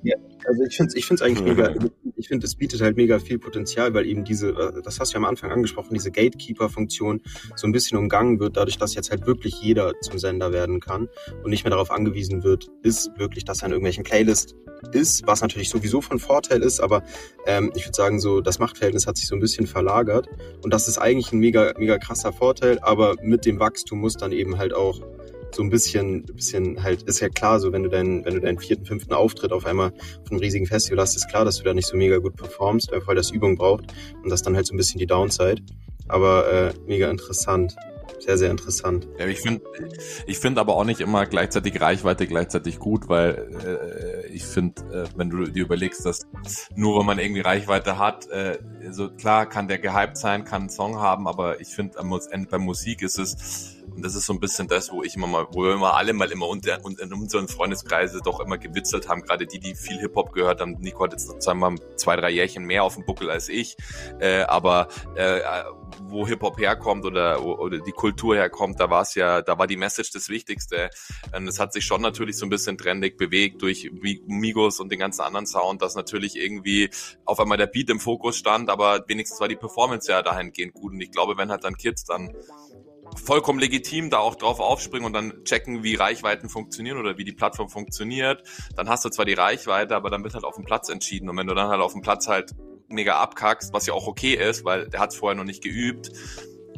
Ja, 0.03 0.17
also 0.47 0.65
ich 0.65 0.77
finde 0.77 0.89
es 0.89 0.97
ich 0.97 1.07
find's 1.07 1.23
eigentlich 1.23 1.45
mega, 1.45 1.75
ich 2.19 2.29
finde, 2.29 2.47
es 2.47 2.57
bietet 2.57 2.81
halt 2.81 2.97
mega 2.97 3.19
viel 3.19 3.39
Potenzial, 3.39 3.95
weil 3.95 4.07
eben 4.07 4.25
diese, 4.25 4.51
äh, 4.51 4.83
das 4.83 5.01
hast 5.01 5.13
du 5.13 5.15
ja 5.15 5.19
am 5.19 5.25
Anfang 5.25 5.51
angesprochen, 5.51 5.95
diese 5.95 6.11
Gatekeeper-Funktion 6.11 7.23
so 7.57 7.67
ein 7.67 7.73
bisschen 7.73 7.97
umgangen 7.97 8.41
wird, 8.41 8.57
dadurch, 8.57 8.79
dass 8.79 8.95
jetzt 8.95 9.11
halt 9.11 9.27
wirklich 9.27 9.61
jeder 9.63 9.93
zum 10.01 10.19
Sender 10.19 10.53
werden 10.53 10.81
kann 10.81 11.09
und 11.43 11.51
nicht 11.51 11.65
mehr 11.65 11.71
darauf 11.71 11.91
angewiesen 11.91 12.43
wird, 12.43 12.69
ist 12.83 13.11
wirklich, 13.17 13.45
dass 13.45 13.63
er 13.63 13.67
in 13.67 13.73
irgendwelchen 13.73 14.05
Playlists 14.05 14.55
ist, 14.93 15.27
was 15.27 15.41
natürlich 15.41 15.71
sowieso 15.71 16.01
von 16.01 16.19
Vorteil 16.19 16.63
ist, 16.63 16.81
aber 16.81 17.03
ähm, 17.47 17.73
ich 17.75 17.85
würde 17.85 17.97
sagen, 17.97 18.21
so 18.21 18.41
das 18.41 18.59
Machtverhältnis 18.59 19.07
hat 19.07 19.17
sich 19.17 19.27
so 19.27 19.35
ein 19.35 19.41
bisschen 19.41 19.67
verlagert 19.67 20.29
und 20.63 20.73
das 20.73 20.89
ist 20.89 20.99
eigentlich 20.99 21.33
ein 21.33 21.39
mega, 21.39 21.73
mega 21.79 21.99
krasser 21.99 22.33
Vorteil, 22.33 22.79
aber 22.81 23.17
mit 23.23 23.45
dem 23.45 23.59
Wachstum 23.59 24.01
muss 24.01 24.15
dann 24.15 24.33
eben 24.33 24.59
halt 24.59 24.75
auch 24.75 25.01
so 25.53 25.63
ein 25.63 25.71
bisschen, 25.71 26.25
bisschen 26.25 26.83
halt, 26.83 27.03
ist 27.03 27.21
ja 27.21 27.29
klar, 27.29 27.61
so 27.61 27.73
wenn 27.73 27.83
du 27.83 27.89
deinen, 27.89 28.25
wenn 28.25 28.35
du 28.35 28.41
deinen 28.41 28.59
vierten, 28.59 28.85
fünften 28.85 29.15
Auftritt 29.15 29.53
auf 29.53 29.67
einmal 29.67 29.91
von 29.91 30.33
einem 30.33 30.41
riesigen 30.41 30.67
Festival 30.67 31.01
hast, 31.01 31.17
ist 31.17 31.29
klar, 31.29 31.45
dass 31.45 31.59
du 31.59 31.65
da 31.65 31.75
nicht 31.75 31.87
so 31.87 31.97
mega 31.97 32.19
gut 32.19 32.37
performst, 32.37 32.91
weil 33.07 33.17
das 33.17 33.31
Übung 33.31 33.57
braucht 33.57 33.93
und 34.23 34.31
das 34.31 34.43
dann 34.43 34.57
halt 34.57 34.67
so 34.67 34.75
ein 34.75 34.77
bisschen 34.77 34.99
die 34.99 35.07
Downside. 35.07 35.63
Aber 36.09 36.51
äh, 36.51 36.73
mega 36.87 37.11
interessant. 37.11 37.77
Sehr, 38.21 38.37
sehr 38.37 38.51
interessant. 38.51 39.07
Ja, 39.19 39.27
ich 39.27 39.41
finde 39.41 39.63
ich 40.27 40.39
finde 40.39 40.61
aber 40.61 40.75
auch 40.75 40.85
nicht 40.85 41.01
immer 41.01 41.25
gleichzeitig 41.27 41.81
Reichweite 41.81 42.27
gleichzeitig 42.27 42.79
gut, 42.79 43.09
weil 43.09 43.49
äh, 43.65 44.27
ich 44.33 44.45
finde, 44.45 44.83
äh, 44.93 45.05
wenn 45.17 45.31
du 45.31 45.45
dir 45.45 45.65
überlegst, 45.65 46.05
dass 46.05 46.27
nur 46.75 46.99
wenn 46.99 47.07
man 47.07 47.19
irgendwie 47.19 47.43
Reichweite 47.43 47.99
hat, 47.99 48.29
äh, 48.31 48.59
so 48.91 49.11
klar 49.11 49.49
kann 49.49 49.69
der 49.69 49.79
gehypt 49.79 50.17
sein, 50.17 50.45
kann 50.45 50.63
einen 50.63 50.71
Song 50.71 50.97
haben, 50.97 51.29
aber 51.29 51.61
ich 51.61 51.69
finde, 51.69 51.99
bei 52.51 52.59
Musik 52.59 53.03
ist 53.03 53.19
es 53.19 53.78
Und 53.95 54.05
das 54.05 54.15
ist 54.15 54.27
so 54.27 54.33
ein 54.33 54.41
bisschen 54.41 54.69
das, 54.69 54.93
wo 54.93 55.03
ich 55.03 55.17
immer 55.17 55.27
mal, 55.27 55.47
wo 55.51 55.65
wir 55.65 55.75
immer 55.75 55.95
alle 55.95 56.13
mal 56.13 56.31
immer 56.31 56.49
unter, 56.49 56.79
in 56.85 57.13
unseren 57.13 57.49
Freundeskreise 57.49 58.21
doch 58.25 58.41
immer 58.41 58.59
gewitzelt 58.59 59.09
haben, 59.09 59.23
gerade 59.23 59.47
die, 59.47 59.59
die 59.59 59.75
viel 59.75 59.99
Hip-Hop 59.99 60.33
gehört 60.33 60.61
haben. 60.61 60.77
Nico 60.81 61.05
hat 61.05 61.13
jetzt 61.13 61.27
sozusagen 61.27 61.59
mal 61.59 61.75
zwei, 61.97 62.17
drei 62.17 62.31
Jährchen 62.31 62.65
mehr 62.65 62.85
auf 62.85 62.95
dem 62.95 63.05
Buckel 63.05 63.31
als 63.31 63.49
ich. 63.49 63.77
Äh, 64.21 64.43
aber 64.43 64.89
äh, 65.15 65.41
wo 66.03 66.27
Hip-Hop 66.27 66.59
herkommt 66.59 67.05
oder, 67.05 67.45
oder 67.45 67.79
die 67.79 67.93
Kultur 67.93 68.37
herkommt, 68.37 68.81
da 68.81 68.91
war 68.91 69.03
es 69.03 69.15
ja, 69.15 69.43
da 69.43 69.59
war 69.59 69.67
die 69.67 69.77
Message 69.77 70.13
das 70.13 70.29
Wichtigste. 70.29 70.91
Und 71.35 71.49
es 71.49 71.59
hat 71.59 71.73
sich 71.73 71.85
schon 71.85 72.03
natürlich 72.03 72.37
so 72.37 72.47
ein 72.47 72.51
bisschen 72.51 72.79
trendig 72.79 73.17
bewegt 73.17 73.63
durch 73.63 73.91
Migos 73.93 74.81
und 74.81 74.91
den 74.91 74.99
ganzen 74.99 75.23
anderen 75.23 75.47
Sound, 75.47 75.83
dass 75.83 75.95
natürlich 75.95 76.37
irgendwie 76.37 76.91
auf 77.25 77.41
einmal 77.41 77.59
der 77.59 77.67
Beat 77.67 77.91
im 77.91 78.01
Fokus 78.01 78.37
stand, 78.37 78.71
aber 78.71 79.05
wenigstens 79.09 79.41
war 79.41 79.49
die 79.49 79.57
Performance 79.57 80.11
ja 80.11 80.23
dahingehend 80.23 80.75
gut. 80.75 80.93
Und 80.93 81.01
ich 81.01 81.11
glaube, 81.11 81.37
wenn 81.37 81.51
halt 81.51 81.65
dann 81.65 81.77
Kids 81.77 82.05
dann 82.05 82.35
vollkommen 83.19 83.59
legitim 83.59 84.11
da 84.11 84.19
auch 84.19 84.35
drauf 84.35 84.61
aufspringen 84.61 85.07
und 85.07 85.13
dann 85.13 85.45
checken, 85.45 85.83
wie 85.83 85.95
Reichweiten 85.95 86.49
funktionieren 86.49 86.99
oder 86.99 87.19
wie 87.19 87.25
die 87.25 87.33
Plattform 87.33 87.69
funktioniert, 87.69 88.43
dann 88.77 88.89
hast 88.89 89.05
du 89.05 89.11
zwar 89.11 89.25
die 89.25 89.35
Reichweite, 89.35 89.97
aber 89.97 90.11
dann 90.11 90.25
wird 90.25 90.35
halt 90.35 90.45
auf 90.45 90.57
dem 90.57 90.65
Platz 90.65 90.89
entschieden. 90.89 91.29
Und 91.29 91.37
wenn 91.37 91.47
du 91.47 91.55
dann 91.55 91.69
halt 91.69 91.81
auf 91.81 91.93
dem 91.93 92.03
Platz 92.03 92.29
halt 92.29 92.53
mega 92.89 93.19
abkackst, 93.19 93.73
was 93.73 93.87
ja 93.87 93.95
auch 93.95 94.07
okay 94.07 94.35
ist, 94.35 94.65
weil 94.65 94.89
der 94.89 95.01
hat 95.01 95.11
es 95.11 95.17
vorher 95.17 95.37
noch 95.37 95.45
nicht 95.45 95.63
geübt, 95.63 96.11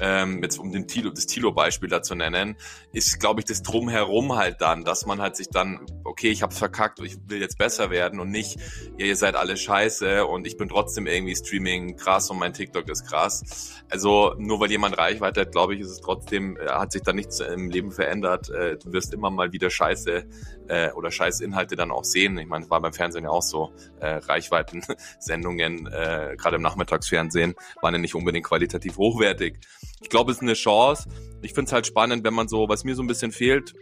ähm, 0.01 0.43
jetzt 0.43 0.59
um 0.59 0.73
den 0.73 0.89
Tilo, 0.89 1.11
das 1.11 1.27
Tilo-Beispiel 1.27 1.89
da 1.89 2.03
zu 2.03 2.15
nennen, 2.15 2.57
ist, 2.93 3.21
glaube 3.21 3.41
ich, 3.41 3.47
das 3.47 3.63
Drumherum 3.63 4.37
halt 4.37 4.61
dann, 4.61 4.85
dass 4.85 5.07
man 5.07 5.21
halt 5.21 5.37
sich 5.37 5.49
dann, 5.49 5.87
okay, 6.05 6.31
ich 6.31 6.43
hab's 6.43 6.59
verkackt, 6.59 7.01
ich 7.01 7.17
will 7.29 7.41
jetzt 7.41 7.59
besser 7.59 7.91
werden 7.91 8.19
und 8.19 8.31
nicht, 8.31 8.59
ja, 8.99 9.07
ihr 9.07 9.17
seid 9.17 9.37
alle 9.37 9.57
scheiße 9.57 10.27
und 10.27 10.47
ich 10.47 10.57
bin 10.57 10.69
trotzdem 10.69 11.07
irgendwie 11.07 11.37
Streaming 11.37 11.97
krass 11.97 12.31
und 12.31 12.39
mein 12.39 12.53
TikTok 12.53 12.89
ist 12.89 13.07
krass. 13.07 13.83
Also 13.91 14.35
nur 14.39 14.61
weil 14.61 14.71
jemand 14.71 14.99
Reichweite 14.99 15.43
hat, 15.43 15.53
glaube 15.53 15.75
ich, 15.75 15.81
ist 15.81 15.91
es 15.91 16.01
trotzdem, 16.01 16.57
äh, 16.57 16.67
hat 16.67 16.93
sich 16.93 17.03
da 17.03 17.13
nichts 17.13 17.41
im 17.41 17.71
Leben 17.71 17.93
verändert. 17.93 18.51
Äh, 18.51 18.79
du 18.79 18.93
wirst 18.93 19.13
immer 19.13 19.31
mal 19.31 19.53
wieder 19.53 19.71
Scheiße 19.71 20.25
äh, 20.71 20.93
oder 20.93 21.11
Scheißinhalte 21.11 21.77
dann 21.77 21.91
auch 21.91 22.05
sehen. 22.05 22.39
Ich 22.39 22.49
meine, 22.49 22.65
es 22.65 22.71
war 22.71 22.81
beim 22.81 22.93
Fernsehen 22.93 23.25
ja 23.25 23.31
auch 23.31 23.43
so, 23.43 23.73
äh, 24.01 24.17
Reichweiten-Sendungen, 24.17 25.87
äh, 25.87 26.37
gerade 26.39 26.57
im 26.57 26.63
Nachmittagsfernsehen, 26.63 27.55
waren 27.83 27.95
ja 27.95 27.99
nicht 27.99 28.15
unbedingt 28.15 28.47
qualitativ 28.47 28.97
hochwertig 28.97 29.59
ich 30.01 30.09
glaube, 30.09 30.31
es 30.33 30.39
ist 30.39 30.43
eine 30.43 30.55
Chance. 30.55 31.09
Ich 31.43 31.53
finde 31.53 31.69
es 31.69 31.73
halt 31.73 31.87
spannend, 31.87 32.25
wenn 32.25 32.35
man 32.35 32.49
so, 32.49 32.69
was 32.69 32.85
mir 32.85 32.95
so 32.95 33.03
ein 33.03 33.07
bisschen 33.07 33.33
fehlt, 33.33 33.75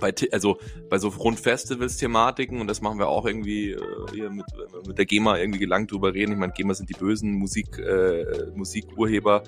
bei, 0.00 0.14
also 0.30 0.58
bei 0.88 0.98
so 0.98 1.08
rund 1.08 1.40
Festivals-Thematiken, 1.40 2.60
und 2.60 2.68
das 2.68 2.80
machen 2.80 2.98
wir 2.98 3.08
auch 3.08 3.26
irgendwie 3.26 3.72
äh, 3.72 3.80
hier 4.12 4.30
mit, 4.30 4.46
mit 4.86 4.96
der 4.96 5.06
GEMA 5.06 5.38
irgendwie 5.38 5.58
gelangt 5.58 5.90
drüber 5.90 6.14
reden. 6.14 6.32
Ich 6.32 6.38
meine, 6.38 6.52
GEMA 6.52 6.74
sind 6.74 6.88
die 6.88 6.94
bösen 6.94 7.32
Musik, 7.32 7.78
äh, 7.78 8.24
Musikurheber, 8.54 9.42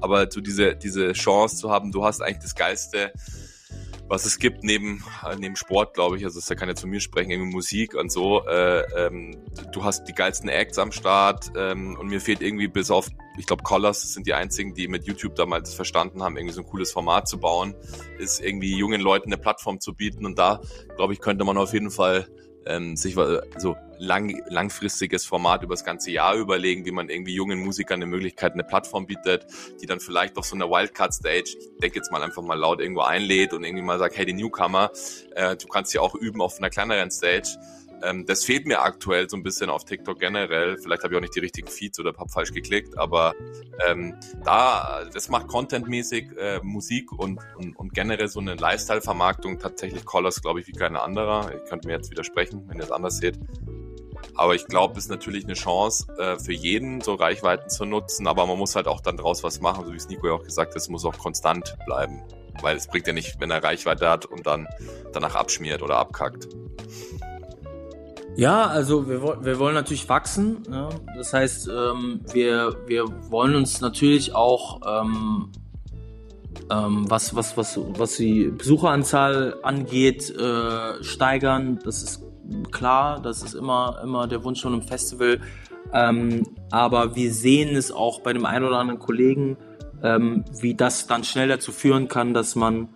aber 0.00 0.30
so 0.30 0.40
diese, 0.40 0.76
diese 0.76 1.12
Chance 1.12 1.56
zu 1.56 1.70
haben, 1.70 1.90
du 1.90 2.04
hast 2.04 2.20
eigentlich 2.20 2.42
das 2.42 2.54
geilste 2.54 3.12
was 4.08 4.24
es 4.24 4.38
gibt 4.38 4.62
neben, 4.62 5.04
äh, 5.24 5.36
neben 5.36 5.56
Sport, 5.56 5.94
glaube 5.94 6.16
ich, 6.16 6.24
also 6.24 6.40
da 6.46 6.54
kann 6.54 6.68
ja 6.68 6.74
zu 6.74 6.86
mir 6.86 7.00
sprechen, 7.00 7.30
irgendwie 7.30 7.52
Musik 7.52 7.94
und 7.94 8.10
so. 8.12 8.46
Äh, 8.46 8.82
ähm, 8.96 9.36
du 9.72 9.84
hast 9.84 10.04
die 10.04 10.12
geilsten 10.12 10.48
Acts 10.48 10.78
am 10.78 10.92
Start 10.92 11.52
ähm, 11.56 11.96
und 11.98 12.08
mir 12.08 12.20
fehlt 12.20 12.42
irgendwie 12.42 12.68
bis 12.68 12.90
auf, 12.90 13.08
ich 13.38 13.46
glaube, 13.46 13.62
Collars 13.62 14.12
sind 14.14 14.26
die 14.26 14.34
einzigen, 14.34 14.74
die 14.74 14.88
mit 14.88 15.06
YouTube 15.06 15.34
damals 15.34 15.74
verstanden 15.74 16.22
haben, 16.22 16.36
irgendwie 16.36 16.54
so 16.54 16.60
ein 16.60 16.66
cooles 16.66 16.92
Format 16.92 17.28
zu 17.28 17.38
bauen, 17.38 17.74
ist 18.18 18.40
irgendwie 18.40 18.76
jungen 18.76 19.00
Leuten 19.00 19.32
eine 19.32 19.40
Plattform 19.40 19.80
zu 19.80 19.94
bieten 19.94 20.24
und 20.24 20.38
da, 20.38 20.60
glaube 20.96 21.12
ich, 21.12 21.20
könnte 21.20 21.44
man 21.44 21.58
auf 21.58 21.72
jeden 21.72 21.90
Fall 21.90 22.28
ähm, 22.66 22.96
sich 22.96 23.14
so 23.56 23.76
lang, 23.98 24.42
langfristiges 24.48 25.24
Format 25.24 25.62
über 25.62 25.74
das 25.74 25.84
ganze 25.84 26.10
Jahr 26.10 26.34
überlegen, 26.34 26.84
wie 26.84 26.90
man 26.90 27.08
irgendwie 27.08 27.34
jungen 27.34 27.60
Musikern 27.60 27.96
eine 27.96 28.06
Möglichkeit, 28.06 28.52
eine 28.52 28.64
Plattform 28.64 29.06
bietet, 29.06 29.46
die 29.80 29.86
dann 29.86 30.00
vielleicht 30.00 30.36
auf 30.36 30.44
so 30.44 30.54
einer 30.54 30.68
Wildcard-Stage, 30.70 31.56
ich 31.58 31.78
denke 31.80 31.96
jetzt 31.96 32.12
mal 32.12 32.22
einfach 32.22 32.42
mal 32.42 32.58
laut 32.58 32.80
irgendwo 32.80 33.02
einlädt 33.02 33.52
und 33.52 33.64
irgendwie 33.64 33.84
mal 33.84 33.98
sagt, 33.98 34.16
hey, 34.16 34.26
die 34.26 34.34
Newcomer, 34.34 34.90
äh, 35.34 35.56
du 35.56 35.66
kannst 35.66 35.94
ja 35.94 36.00
auch 36.00 36.14
üben 36.14 36.40
auf 36.40 36.58
einer 36.58 36.70
kleineren 36.70 37.10
Stage 37.10 37.56
ähm, 38.02 38.26
das 38.26 38.44
fehlt 38.44 38.66
mir 38.66 38.82
aktuell 38.82 39.28
so 39.28 39.36
ein 39.36 39.42
bisschen 39.42 39.70
auf 39.70 39.84
TikTok 39.84 40.18
generell. 40.18 40.76
Vielleicht 40.78 41.02
habe 41.02 41.14
ich 41.14 41.18
auch 41.18 41.22
nicht 41.22 41.34
die 41.34 41.40
richtigen 41.40 41.68
Feeds 41.68 41.98
oder 41.98 42.12
habe 42.16 42.28
falsch 42.28 42.52
geklickt, 42.52 42.98
aber 42.98 43.34
ähm, 43.86 44.14
da, 44.44 45.04
das 45.12 45.28
macht 45.28 45.48
contentmäßig 45.48 46.36
äh, 46.38 46.60
Musik 46.62 47.12
und, 47.12 47.40
und, 47.56 47.76
und 47.76 47.94
generell 47.94 48.28
so 48.28 48.40
eine 48.40 48.54
Lifestyle-Vermarktung 48.54 49.58
tatsächlich 49.58 50.04
Collars, 50.04 50.42
glaube 50.42 50.60
ich, 50.60 50.66
wie 50.68 50.72
keine 50.72 51.02
anderer. 51.02 51.52
Ich 51.54 51.68
könnte 51.68 51.88
mir 51.88 51.94
jetzt 51.94 52.10
widersprechen, 52.10 52.64
wenn 52.68 52.78
ihr 52.78 52.84
es 52.84 52.90
anders 52.90 53.18
seht. 53.18 53.38
Aber 54.34 54.54
ich 54.54 54.66
glaube, 54.66 54.98
es 54.98 55.04
ist 55.04 55.10
natürlich 55.10 55.44
eine 55.44 55.54
Chance 55.54 56.06
äh, 56.18 56.38
für 56.38 56.52
jeden, 56.52 57.00
so 57.00 57.14
Reichweiten 57.14 57.70
zu 57.70 57.84
nutzen. 57.84 58.26
Aber 58.26 58.46
man 58.46 58.58
muss 58.58 58.76
halt 58.76 58.86
auch 58.86 59.00
dann 59.00 59.16
draus 59.16 59.42
was 59.42 59.60
machen, 59.60 59.86
so 59.86 59.92
wie 59.92 59.96
es 59.96 60.08
Nico 60.08 60.26
ja 60.26 60.34
auch 60.34 60.42
gesagt 60.42 60.72
hat, 60.72 60.76
es 60.76 60.88
muss 60.88 61.04
auch 61.04 61.16
konstant 61.16 61.76
bleiben. 61.86 62.22
Weil 62.60 62.76
es 62.76 62.86
bringt 62.86 63.06
ja 63.06 63.12
nicht, 63.12 63.40
wenn 63.40 63.50
er 63.50 63.62
Reichweite 63.62 64.08
hat 64.08 64.26
und 64.26 64.46
dann 64.46 64.66
danach 65.12 65.34
abschmiert 65.34 65.82
oder 65.82 65.96
abkackt. 65.96 66.48
Ja, 68.36 68.66
also 68.66 69.08
wir, 69.08 69.22
wir 69.42 69.58
wollen 69.58 69.74
natürlich 69.74 70.08
wachsen. 70.10 70.58
Ja? 70.70 70.90
Das 71.16 71.32
heißt, 71.32 71.68
ähm, 71.68 72.20
wir, 72.32 72.76
wir 72.86 73.04
wollen 73.30 73.54
uns 73.54 73.80
natürlich 73.80 74.34
auch, 74.34 74.82
ähm, 74.86 75.48
ähm, 76.70 77.06
was, 77.08 77.34
was, 77.34 77.56
was, 77.56 77.80
was 77.96 78.16
die 78.16 78.48
Besucheranzahl 78.48 79.56
angeht, 79.62 80.30
äh, 80.36 81.02
steigern. 81.02 81.78
Das 81.82 82.02
ist 82.02 82.22
klar, 82.72 83.20
das 83.22 83.42
ist 83.42 83.54
immer, 83.54 84.00
immer 84.04 84.26
der 84.26 84.44
Wunsch 84.44 84.60
von 84.60 84.74
einem 84.74 84.82
Festival. 84.82 85.40
Ähm, 85.94 86.46
aber 86.70 87.16
wir 87.16 87.32
sehen 87.32 87.74
es 87.74 87.90
auch 87.90 88.20
bei 88.20 88.34
dem 88.34 88.44
einen 88.44 88.66
oder 88.66 88.78
anderen 88.78 89.00
Kollegen, 89.00 89.56
ähm, 90.02 90.44
wie 90.60 90.74
das 90.74 91.06
dann 91.06 91.24
schnell 91.24 91.48
dazu 91.48 91.72
führen 91.72 92.08
kann, 92.08 92.34
dass 92.34 92.54
man, 92.54 92.90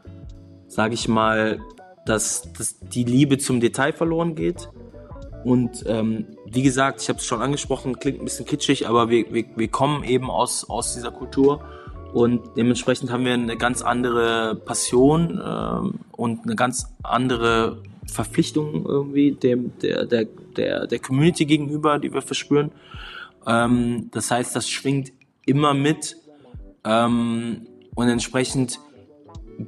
sage 0.66 0.92
ich 0.92 1.08
mal, 1.08 1.60
dass, 2.04 2.52
dass 2.52 2.78
die 2.78 3.04
Liebe 3.04 3.38
zum 3.38 3.60
Detail 3.60 3.94
verloren 3.94 4.34
geht 4.34 4.68
und 5.44 5.84
ähm, 5.86 6.26
wie 6.46 6.62
gesagt, 6.62 7.00
ich 7.02 7.08
habe 7.08 7.18
es 7.18 7.24
schon 7.24 7.40
angesprochen, 7.40 7.98
klingt 7.98 8.20
ein 8.20 8.24
bisschen 8.24 8.46
kitschig, 8.46 8.88
aber 8.88 9.08
wir, 9.08 9.32
wir, 9.32 9.44
wir 9.56 9.68
kommen 9.68 10.04
eben 10.04 10.30
aus, 10.30 10.68
aus 10.68 10.94
dieser 10.94 11.10
Kultur 11.10 11.64
und 12.12 12.56
dementsprechend 12.56 13.10
haben 13.10 13.24
wir 13.24 13.34
eine 13.34 13.56
ganz 13.56 13.82
andere 13.82 14.56
Passion 14.56 15.40
ähm, 15.44 16.00
und 16.12 16.44
eine 16.44 16.56
ganz 16.56 16.92
andere 17.02 17.82
Verpflichtung 18.06 18.84
irgendwie 18.84 19.32
dem, 19.32 19.72
der, 19.80 20.06
der, 20.06 20.26
der, 20.56 20.86
der 20.86 20.98
Community 20.98 21.46
gegenüber, 21.46 21.98
die 21.98 22.12
wir 22.12 22.22
verspüren. 22.22 22.72
Ähm, 23.46 24.10
das 24.12 24.30
heißt, 24.30 24.54
das 24.56 24.68
schwingt 24.68 25.12
immer 25.46 25.72
mit 25.72 26.16
ähm, 26.84 27.66
und 27.94 28.08
entsprechend 28.08 28.80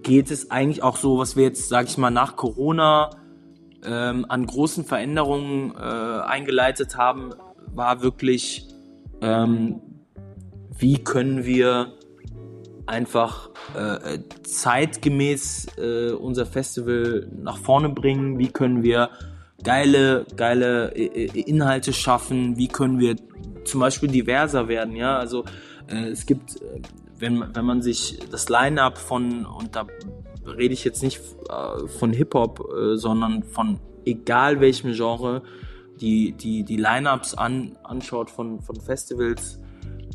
geht 0.02 0.30
es 0.30 0.50
eigentlich 0.50 0.82
auch 0.82 0.96
so, 0.96 1.18
was 1.18 1.36
wir 1.36 1.44
jetzt, 1.44 1.68
sage 1.68 1.88
ich 1.88 1.98
mal, 1.98 2.10
nach 2.10 2.36
Corona 2.36 3.10
ähm, 3.84 4.26
an 4.28 4.46
großen 4.46 4.84
Veränderungen 4.84 5.74
äh, 5.74 5.78
eingeleitet 5.78 6.96
haben, 6.96 7.30
war 7.74 8.02
wirklich, 8.02 8.68
ähm, 9.20 9.80
wie 10.76 10.98
können 10.98 11.44
wir 11.44 11.92
einfach 12.86 13.50
äh, 13.74 14.18
zeitgemäß 14.42 15.78
äh, 15.78 16.10
unser 16.12 16.46
Festival 16.46 17.28
nach 17.42 17.58
vorne 17.58 17.88
bringen, 17.88 18.38
wie 18.38 18.48
können 18.48 18.82
wir 18.82 19.10
geile, 19.62 20.26
geile 20.36 20.94
äh, 20.94 21.24
äh, 21.24 21.40
Inhalte 21.42 21.92
schaffen, 21.92 22.56
wie 22.56 22.68
können 22.68 22.98
wir 22.98 23.16
zum 23.64 23.80
Beispiel 23.80 24.10
diverser 24.10 24.68
werden, 24.68 24.96
ja, 24.96 25.16
also 25.16 25.44
äh, 25.86 26.08
es 26.08 26.26
gibt, 26.26 26.58
wenn, 27.18 27.54
wenn 27.54 27.64
man 27.64 27.82
sich 27.82 28.18
das 28.30 28.48
Line-Up 28.48 28.98
von, 28.98 29.46
und 29.46 29.76
da 29.76 29.86
rede 30.46 30.74
ich 30.74 30.84
jetzt 30.84 31.02
nicht 31.02 31.20
äh, 31.48 31.86
von 31.86 32.12
Hip-Hop, 32.12 32.60
äh, 32.60 32.96
sondern 32.96 33.42
von 33.42 33.78
egal 34.04 34.60
welchem 34.60 34.92
Genre, 34.92 35.42
die, 36.00 36.32
die, 36.32 36.64
die 36.64 36.76
Line-Ups 36.76 37.34
an, 37.34 37.78
anschaut 37.84 38.30
von, 38.30 38.60
von 38.60 38.80
Festivals, 38.80 39.60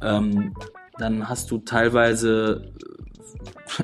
ähm, 0.01 0.53
dann 0.97 1.29
hast 1.29 1.51
du 1.51 1.59
teilweise 1.59 2.73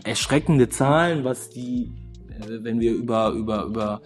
äh, 0.03 0.09
erschreckende 0.09 0.69
Zahlen, 0.69 1.23
was 1.23 1.49
die, 1.49 1.91
äh, 2.29 2.63
wenn 2.63 2.79
wir 2.79 2.93
über, 2.93 3.31
über, 3.31 3.65
über, 3.65 4.01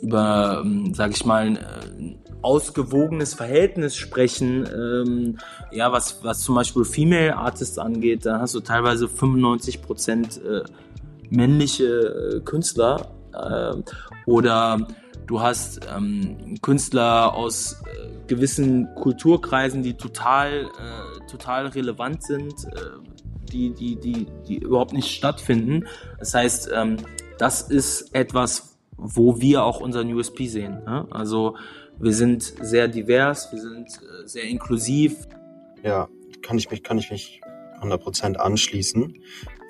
über, 0.00 0.62
ähm, 0.64 0.94
sag 0.94 1.12
ich 1.12 1.24
mal, 1.24 1.56
äh, 1.56 2.16
ausgewogenes 2.42 3.34
Verhältnis 3.34 3.96
sprechen, 3.96 4.66
ähm, 4.74 5.38
ja, 5.70 5.92
was, 5.92 6.24
was 6.24 6.40
zum 6.40 6.54
Beispiel 6.54 6.84
Female 6.84 7.36
Artists 7.36 7.78
angeht, 7.78 8.24
dann 8.24 8.40
hast 8.40 8.54
du 8.54 8.60
teilweise 8.60 9.08
95 9.08 9.82
Prozent 9.82 10.40
äh, 10.42 10.62
männliche 11.30 11.84
äh, 11.84 12.40
Künstler 12.40 13.12
äh, 13.32 13.74
oder 14.26 14.86
du 15.26 15.40
hast 15.40 15.80
ähm, 15.96 16.58
Künstler 16.60 17.34
aus 17.34 17.82
äh, 17.84 18.08
gewissen 18.26 18.94
Kulturkreisen, 18.94 19.82
die 19.82 19.94
total, 19.94 20.68
total 21.28 21.66
relevant 21.66 22.22
sind, 22.22 22.54
die, 23.52 23.74
die, 23.74 23.96
die, 23.96 24.28
die 24.46 24.58
überhaupt 24.58 24.92
nicht 24.92 25.10
stattfinden. 25.10 25.88
Das 26.20 26.34
heißt, 26.34 26.70
ähm, 26.72 26.98
das 27.38 27.62
ist 27.62 28.14
etwas, 28.14 28.78
wo 28.96 29.40
wir 29.40 29.64
auch 29.64 29.80
unseren 29.80 30.12
USP 30.12 30.46
sehen. 30.46 30.84
Ne? 30.84 31.08
Also 31.10 31.56
wir 31.98 32.12
sind 32.12 32.42
sehr 32.42 32.86
divers, 32.86 33.50
wir 33.50 33.60
sind 33.60 33.88
sehr 34.26 34.44
inklusiv. 34.44 35.26
Ja, 35.82 36.08
kann 36.42 36.56
ich 36.56 36.70
mich, 36.70 36.84
kann 36.84 36.98
ich 36.98 37.10
mich 37.10 37.40
100% 37.80 38.36
anschließen. 38.36 39.14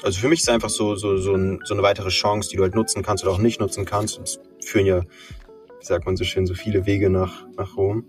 Also 0.03 0.21
für 0.21 0.29
mich 0.29 0.41
ist 0.41 0.49
es 0.49 0.55
einfach 0.55 0.71
so, 0.71 0.97
so, 0.97 1.19
so, 1.19 1.35
ein, 1.35 1.61
so 1.65 1.75
eine 1.75 1.83
weitere 1.83 2.09
Chance, 2.09 2.49
die 2.51 2.57
du 2.57 2.63
halt 2.63 2.75
nutzen 2.75 3.03
kannst 3.03 3.25
oder 3.25 3.33
auch 3.33 3.39
nicht 3.39 3.61
nutzen 3.61 3.85
kannst. 3.85 4.19
Und 4.19 4.29
es 4.29 4.41
führen 4.65 4.87
ja, 4.87 5.03
wie 5.03 5.85
sagt 5.85 6.07
man 6.07 6.17
so 6.17 6.25
schön, 6.25 6.47
so 6.47 6.55
viele 6.55 6.87
Wege 6.87 7.11
nach, 7.11 7.47
nach 7.57 7.77
Rom. 7.77 8.05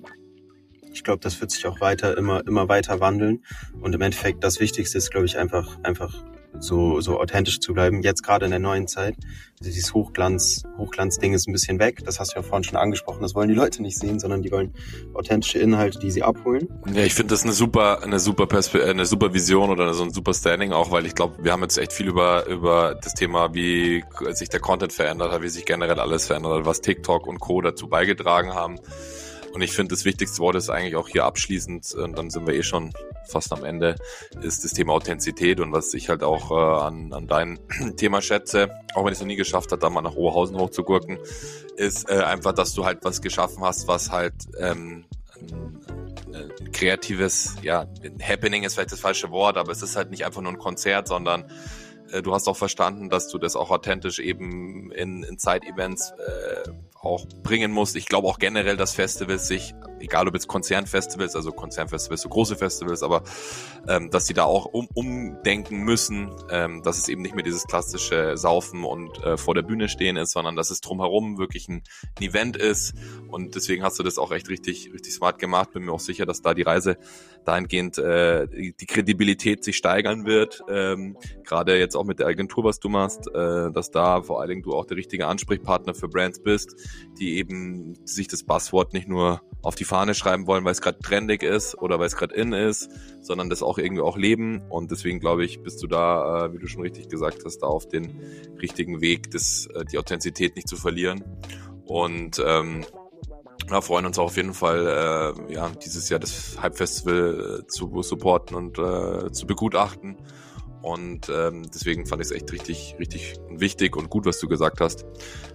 Ich 0.94 1.04
glaube, 1.04 1.20
das 1.20 1.40
wird 1.40 1.52
sich 1.52 1.66
auch 1.68 1.82
weiter, 1.82 2.18
immer, 2.18 2.46
immer 2.48 2.70
weiter 2.70 3.00
wandeln. 3.00 3.44
Und 3.82 3.94
im 3.94 4.02
Endeffekt, 4.02 4.44
das 4.44 4.60
Wichtigste 4.60 4.98
ist, 4.98 5.12
glaube 5.12 5.26
ich, 5.26 5.38
einfach, 5.38 5.80
einfach 5.84 6.24
so, 6.60 7.02
so 7.02 7.20
authentisch 7.20 7.60
zu 7.60 7.74
bleiben. 7.74 8.02
Jetzt 8.02 8.24
gerade 8.24 8.46
in 8.46 8.52
der 8.52 8.60
neuen 8.60 8.88
Zeit. 8.88 9.16
Also 9.60 9.72
dieses 9.72 9.94
Hochglanz, 9.94 10.64
Hochglanz-Ding 10.78 11.34
ist 11.34 11.48
ein 11.48 11.52
bisschen 11.52 11.80
weg. 11.80 12.04
Das 12.06 12.20
hast 12.20 12.34
du 12.34 12.38
ja 12.38 12.42
vorhin 12.44 12.64
schon 12.64 12.78
angesprochen. 12.78 13.22
Das 13.22 13.36
wollen 13.36 13.50
die 13.50 13.56
Leute 13.56 13.82
nicht 13.82 13.98
sehen, 13.98 14.20
sondern 14.20 14.42
die 14.42 14.52
wollen 14.52 14.74
authentische 15.14 15.60
Inhalte, 15.60 16.00
die 16.00 16.12
sie 16.12 16.24
abholen. 16.24 16.68
Ja, 16.94 17.04
ich 17.04 17.14
finde 17.14 17.34
das 17.34 17.44
eine 17.44 17.54
super, 17.54 18.04
eine 18.04 18.20
super 18.20 18.48
Perspe 18.48 18.82
äh, 18.82 18.90
eine 18.90 19.06
super 19.06 19.34
Vision 19.34 19.70
oder 19.70 19.94
so 19.94 20.04
ein 20.04 20.12
super 20.12 20.34
Standing 20.34 20.72
auch, 20.72 20.92
weil 20.92 21.06
ich 21.06 21.16
glaube, 21.16 21.44
wir 21.44 21.52
haben 21.52 21.62
jetzt 21.62 21.78
echt 21.78 21.94
viel 21.94 22.08
über, 22.08 22.46
über 22.48 22.96
das 22.96 23.14
Thema, 23.14 23.54
wie 23.54 24.04
sich 24.32 24.50
der 24.50 24.60
Content 24.60 24.94
verändert 24.94 25.32
hat, 25.32 25.42
wie 25.42 25.50
sich 25.50 25.66
generell 25.66 26.00
alles 26.00 26.28
verändert 26.28 26.60
hat, 26.60 26.66
was 26.66 26.82
TikTok 26.82 27.28
und 27.28 27.40
Co. 27.40 27.62
dazu 27.62 27.88
beigetragen 27.88 28.54
haben. 28.54 28.80
Und 29.54 29.62
ich 29.62 29.72
finde, 29.74 29.94
das 29.94 30.06
wichtigste 30.06 30.40
Wort 30.40 30.56
ist 30.56 30.70
eigentlich 30.70 30.96
auch 30.96 31.08
hier 31.08 31.26
abschließend, 31.26 31.94
und 31.96 32.18
dann 32.18 32.30
sind 32.30 32.48
wir 32.48 32.54
eh 32.54 32.64
schon 32.64 32.94
fast 33.28 33.52
am 33.54 33.64
Ende, 33.64 33.96
ist 34.42 34.64
das 34.64 34.74
Thema 34.74 34.94
Authentizität 34.94 35.60
und 35.60 35.72
was 35.72 35.94
ich 35.94 36.10
halt 36.10 36.24
auch 36.24 36.52
äh, 36.52 36.86
an, 36.86 37.14
an 37.14 37.28
dein 37.28 37.60
Thema 37.98 38.22
schätze, 38.22 38.72
auch 38.94 39.04
wenn 39.04 39.12
ich 39.12 39.18
es 39.18 39.20
noch 39.20 39.28
nie 39.28 39.36
geschafft 39.36 39.72
habe, 39.72 39.82
da 39.82 39.90
mal 39.90 40.02
nach 40.02 40.16
Oberhausen 40.16 40.58
hochzugurken, 40.58 41.20
ist 41.76 42.10
äh, 42.10 42.20
einfach, 42.20 42.54
dass 42.54 42.74
du 42.74 42.86
halt 42.86 43.00
was 43.04 43.22
geschaffen 43.22 43.64
hast, 43.64 43.88
was 43.88 44.12
halt 44.12 44.34
ähm, 44.60 45.06
kreatives, 46.72 47.56
ja, 47.62 47.88
Happening 48.22 48.64
ist 48.64 48.76
vielleicht 48.76 48.92
das 48.92 49.00
falsche 49.00 49.32
Wort, 49.32 49.58
aber 49.58 49.72
es 49.72 49.82
ist 49.82 49.96
halt 49.96 50.12
nicht 50.12 50.26
einfach 50.26 50.42
nur 50.42 50.52
ein 50.52 50.58
Konzert, 50.58 51.08
sondern 51.08 51.44
äh, 51.44 51.46
du 52.22 52.34
hast 52.34 52.48
auch 52.48 52.58
verstanden, 52.58 53.10
dass 53.10 53.28
du 53.28 53.38
das 53.38 53.56
auch 53.56 53.72
authentisch 53.72 54.20
eben 54.20 54.92
in, 54.92 55.24
in 55.24 55.38
Zeitevents 55.38 56.12
äh, 56.12 56.70
auch 57.00 57.26
bringen 57.44 57.72
musst. 57.72 57.96
Ich 57.96 58.08
glaube 58.08 58.28
auch 58.28 58.40
generell, 58.40 58.78
dass 58.78 58.94
Festivals 58.94 59.48
sich, 59.48 59.74
egal 60.02 60.28
ob 60.28 60.34
jetzt 60.34 60.48
Konzernfestivals, 60.48 61.36
also 61.36 61.52
Konzernfestivals, 61.52 62.22
so 62.22 62.30
große 62.30 62.56
Festivals, 62.56 63.04
aber 63.04 63.24
ähm, 63.88 64.10
dass 64.10 64.28
sie 64.28 64.34
da 64.34 64.44
auch 64.44 64.66
um, 64.66 64.88
umdenken 64.94 65.84
müssen, 65.84 66.32
ähm, 66.50 66.82
dass 66.84 66.98
es 66.98 67.08
eben 67.08 67.22
nicht 67.22 67.36
mehr 67.36 67.44
dieses 67.44 67.66
klassische 67.66 68.38
Saufen 68.38 68.84
und 68.84 69.24
äh, 69.24 69.38
vor 69.38 69.56
der 69.56 69.62
Bühne 69.62 69.90
stehen 69.90 70.18
ist, 70.18 70.32
sondern 70.32 70.56
dass 70.56 70.72
es 70.72 70.82
drumherum 70.82 71.38
wirklich 71.38 71.68
ein, 71.68 71.84
ein 72.20 72.24
Event 72.24 72.58
ist. 72.58 72.94
Und 73.28 73.56
deswegen 73.56 73.84
hast 73.84 74.00
du 74.00 74.04
das 74.04 74.18
auch 74.18 74.32
echt 74.32 74.50
richtig, 74.50 74.92
richtig 74.94 75.14
smart 75.14 75.40
gemacht. 75.40 75.72
Bin 75.74 75.84
mir 75.84 75.92
auch 75.92 76.00
sicher, 76.00 76.26
dass 76.26 76.42
da 76.42 76.54
die 76.54 76.64
Reise 76.64 76.98
dahingehend 77.46 77.98
äh, 77.98 78.48
die, 78.48 78.86
Kredibilität 78.86 79.64
sich 79.64 79.78
steigern 79.78 80.26
wird. 80.26 80.64
Ähm, 80.70 81.18
Gerade 81.44 81.78
jetzt 81.78 81.96
auch 81.96 82.04
mit 82.04 82.20
der 82.20 82.28
Agentur, 82.28 82.64
was 82.64 82.80
du 82.80 82.90
machst, 82.90 83.28
äh, 83.34 83.72
dass 83.72 83.92
da 83.92 84.22
vor 84.22 84.42
allen 84.42 84.50
Dingen 84.50 84.62
du 84.64 84.74
auch 84.74 84.86
der 84.86 84.98
richtige 84.98 85.28
Ansprechpartner 85.28 85.94
für 85.94 86.08
Brands 86.08 86.42
bist, 86.42 86.76
die 87.20 87.38
eben 87.38 87.96
sich 88.06 88.28
das 88.28 88.44
Buzzword 88.44 88.94
nicht 88.94 89.08
nur 89.08 89.42
auf 89.62 89.76
die 89.76 89.86
Fahne 89.92 90.16
schreiben 90.16 90.48
wollen, 90.48 90.64
weil 90.64 90.72
es 90.72 90.80
gerade 90.80 91.00
trendig 91.00 91.44
ist 91.44 91.78
oder 91.78 92.00
weil 92.00 92.08
es 92.08 92.16
gerade 92.16 92.34
in 92.34 92.54
ist, 92.54 92.90
sondern 93.20 93.50
das 93.50 93.62
auch 93.62 93.78
irgendwie 93.78 94.02
auch 94.02 94.16
leben. 94.16 94.62
Und 94.70 94.90
deswegen 94.90 95.20
glaube 95.20 95.44
ich, 95.44 95.64
bist 95.64 95.84
du 95.84 95.88
da, 95.88 96.46
äh, 96.46 96.54
wie 96.54 96.60
du 96.60 96.68
schon 96.68 96.82
richtig 96.82 97.10
gesagt 97.10 97.44
hast, 97.44 97.60
da 97.60 97.68
auf 97.68 97.90
den 97.90 98.22
richtigen 98.62 99.02
Weg, 99.02 99.32
das, 99.32 99.68
äh, 99.76 99.84
die 99.84 99.98
Authentizität 99.98 100.56
nicht 100.56 100.70
zu 100.70 100.78
verlieren. 100.78 101.26
Und 101.84 102.42
ähm, 102.46 102.86
ja, 103.70 103.82
freuen 103.82 104.06
uns 104.06 104.18
auch 104.18 104.28
auf 104.28 104.38
jeden 104.38 104.54
Fall, 104.54 105.36
äh, 105.50 105.54
ja, 105.54 105.70
dieses 105.84 106.08
Jahr 106.08 106.22
das 106.22 106.58
Hype 106.62 106.78
Festival 106.78 107.60
äh, 107.60 107.68
zu 107.68 108.02
supporten 108.02 108.56
und 108.56 108.80
äh, 108.80 109.30
zu 109.34 109.46
begutachten. 109.46 110.16
Und 110.82 111.30
ähm, 111.30 111.70
deswegen 111.72 112.06
fand 112.06 112.22
ich 112.22 112.30
es 112.30 112.32
echt 112.32 112.52
richtig, 112.52 112.96
richtig 113.00 113.36
wichtig 113.50 113.96
und 113.96 114.10
gut, 114.10 114.26
was 114.26 114.40
du 114.40 114.48
gesagt 114.48 114.82
hast, 114.82 115.06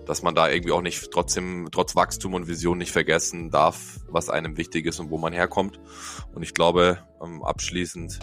dass 0.04 0.22
man 0.22 0.34
da 0.34 0.48
irgendwie 0.48 0.72
auch 0.72 0.82
nicht 0.82 1.10
trotzdem, 1.10 1.68
trotz 1.72 1.96
Wachstum 1.96 2.34
und 2.34 2.46
Vision 2.46 2.78
nicht 2.78 2.92
vergessen 2.92 3.50
darf, 3.50 3.98
was 4.08 4.30
einem 4.30 4.56
wichtig 4.56 4.86
ist 4.86 5.00
und 5.00 5.10
wo 5.10 5.18
man 5.18 5.32
herkommt. 5.32 5.80
Und 6.32 6.42
ich 6.42 6.54
glaube, 6.54 6.98
ähm, 7.22 7.42
abschließend 7.42 8.20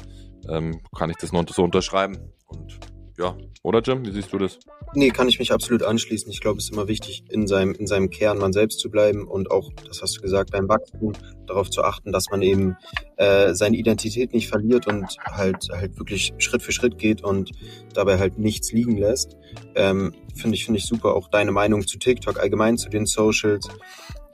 ähm, 0.50 0.82
kann 0.96 1.10
ich 1.10 1.18
das 1.18 1.34
noch 1.34 1.48
so 1.50 1.64
unterschreiben. 1.64 2.20
Und 2.48 2.80
ja, 3.18 3.38
oder 3.62 3.82
Jim, 3.82 4.06
wie 4.06 4.12
siehst 4.12 4.34
du 4.34 4.38
das? 4.38 4.60
Nee, 4.96 5.10
kann 5.10 5.28
ich 5.28 5.40
mich 5.40 5.52
absolut 5.52 5.84
anschließen. 5.84 6.32
Ich 6.32 6.42
glaube, 6.42 6.58
es 6.58 6.66
ist 6.66 6.74
immer 6.74 6.88
wichtig, 6.88 7.24
in 7.30 7.48
seinem, 7.48 7.74
in 7.74 7.86
seinem 7.86 8.10
Kern 8.10 8.40
man 8.40 8.54
selbst 8.54 8.80
zu 8.80 8.90
bleiben 8.90 9.28
und 9.28 9.52
auch, 9.52 9.72
das 9.88 10.02
hast 10.02 10.18
du 10.18 10.22
gesagt, 10.22 10.52
beim 10.52 10.68
Wachstum 10.68 11.14
darauf 11.46 11.70
zu 11.70 11.84
achten, 11.84 12.12
dass 12.12 12.30
man 12.32 12.42
eben 12.42 12.76
äh, 13.18 13.54
seine 13.54 13.78
Identität 13.78 14.34
nicht 14.34 14.50
verliert 14.50 14.88
und 14.88 15.06
halt 15.26 15.68
halt 15.72 15.98
wirklich 15.98 16.34
Schritt 16.38 16.62
für 16.62 16.72
Schritt 16.72 16.98
geht 16.98 17.24
und 17.24 17.52
dabei 17.94 18.18
halt 18.18 18.40
nichts 18.40 18.72
liegen 18.72 18.98
lässt. 18.98 19.38
Ähm, 19.76 20.14
finde 20.36 20.56
ich, 20.56 20.66
finde 20.66 20.80
ich 20.80 20.86
super. 20.86 21.16
Auch 21.16 21.30
deine 21.30 21.52
Meinung 21.52 21.86
zu 21.86 21.98
TikTok, 22.00 22.40
allgemein 22.40 22.78
zu 22.78 22.90
den 22.90 23.06
Socials 23.06 23.68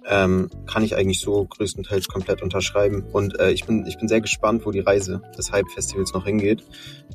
ähm, 0.05 0.49
kann 0.65 0.83
ich 0.83 0.95
eigentlich 0.95 1.19
so 1.19 1.45
größtenteils 1.45 2.07
komplett 2.07 2.41
unterschreiben. 2.41 3.03
Und 3.11 3.39
äh, 3.39 3.51
ich, 3.51 3.65
bin, 3.65 3.85
ich 3.85 3.97
bin 3.97 4.07
sehr 4.07 4.21
gespannt, 4.21 4.65
wo 4.65 4.71
die 4.71 4.79
Reise 4.79 5.21
des 5.37 5.51
Hype-Festivals 5.51 6.13
noch 6.13 6.25
hingeht. 6.25 6.63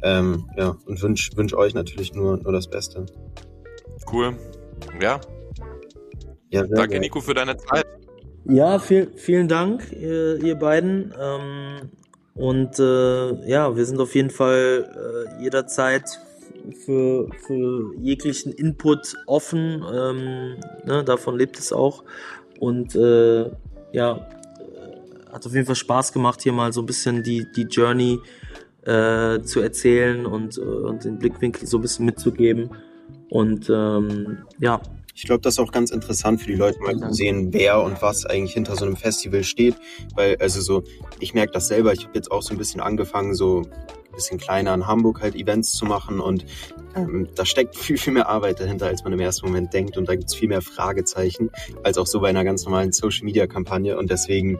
Ähm, 0.03 0.49
ja, 0.57 0.77
und 0.87 1.03
wünsche 1.03 1.37
wünsch 1.37 1.55
euch 1.55 1.75
natürlich 1.75 2.14
nur, 2.14 2.37
nur 2.37 2.53
das 2.53 2.68
Beste. 2.68 3.07
Cool. 4.12 4.37
Ja. 5.01 5.20
ja 6.51 6.62
Danke, 6.62 6.88
geil. 6.88 7.01
Nico, 7.01 7.20
für 7.20 7.35
deine 7.35 7.57
Zeit. 7.57 7.87
Ja, 8.47 8.79
viel, 8.79 9.11
vielen 9.16 9.49
Dank, 9.49 9.90
ihr, 9.92 10.42
ihr 10.42 10.55
beiden. 10.57 11.14
Ähm, 11.18 11.90
und 12.35 12.79
äh, 12.79 13.49
ja, 13.49 13.75
wir 13.77 13.87
sind 13.87 14.01
auf 14.01 14.14
jeden 14.14 14.31
Fall 14.31 14.90
äh, 15.38 15.42
jederzeit 15.42 16.05
für, 16.85 17.29
für 17.47 17.94
jeglichen 17.99 18.53
Input 18.53 19.14
offen. 19.27 19.85
Ähm, 19.92 20.57
ne, 20.85 21.05
davon 21.05 21.38
lebt 21.38 21.59
es 21.59 21.73
auch. 21.73 22.05
Und 22.61 22.95
äh, 22.95 23.51
ja, 23.93 24.17
äh, 24.17 25.33
hat 25.33 25.47
auf 25.47 25.53
jeden 25.53 25.67
Fall 25.67 25.75
Spaß 25.75 26.12
gemacht, 26.12 26.43
hier 26.43 26.53
mal 26.53 26.73
so 26.73 26.83
ein 26.83 26.87
bisschen 26.87 27.23
die, 27.23 27.47
die 27.55 27.62
Journey 27.62 28.21
äh, 28.83 29.40
zu 29.43 29.61
erzählen 29.61 30.27
und, 30.27 30.59
äh, 30.59 30.61
und 30.61 31.05
den 31.05 31.19
Blickwinkel 31.19 31.67
so 31.67 31.79
ein 31.79 31.83
bisschen 31.83 32.07
mitzugeben. 32.07 32.71
Und 33.31 33.69
ähm, 33.71 34.38
ja. 34.59 34.81
Ich 35.17 35.25
glaube, 35.25 35.43
das 35.43 35.55
ist 35.55 35.61
auch 35.61 35.71
ganz 35.71 35.93
interessant 35.93 36.40
für 36.40 36.49
die 36.49 36.57
Leute 36.57 36.81
mal 36.81 36.99
zu 36.99 37.12
sehen, 37.12 37.53
wer 37.53 37.81
und 37.81 38.03
was 38.03 38.27
eigentlich 38.27 38.55
hinter 38.55 38.75
so 38.75 38.85
einem 38.85 38.97
Festival 38.97 39.45
steht. 39.45 39.77
Weil, 40.17 40.37
also 40.40 40.61
so, 40.61 40.83
ich 41.21 41.35
merke 41.35 41.53
das 41.53 41.69
selber, 41.69 41.93
ich 41.93 42.05
habe 42.05 42.14
jetzt 42.14 42.33
auch 42.33 42.43
so 42.43 42.53
ein 42.53 42.59
bisschen 42.59 42.81
angefangen, 42.81 43.35
so 43.35 43.62
bisschen 44.14 44.38
kleiner 44.38 44.74
in 44.74 44.87
Hamburg 44.87 45.20
halt 45.20 45.35
Events 45.35 45.72
zu 45.72 45.85
machen 45.85 46.20
und 46.20 46.44
ähm, 46.94 47.29
da 47.35 47.44
steckt 47.44 47.77
viel, 47.79 47.98
viel 47.98 48.12
mehr 48.12 48.29
Arbeit 48.29 48.61
dahinter, 48.61 48.87
als 48.87 49.05
man 49.05 49.12
im 49.12 49.20
ersten 49.20 49.46
Moment 49.46 49.72
denkt 49.72 49.96
und 49.96 50.09
da 50.09 50.14
gibt's 50.14 50.35
viel 50.35 50.48
mehr 50.48 50.62
Fragezeichen, 50.62 51.50
als 51.83 51.98
auch 51.98 52.07
so 52.07 52.20
bei 52.20 52.29
einer 52.29 52.44
ganz 52.44 52.64
normalen 52.64 52.92
Social-Media-Kampagne 52.92 53.98
und 53.98 54.11
deswegen 54.11 54.59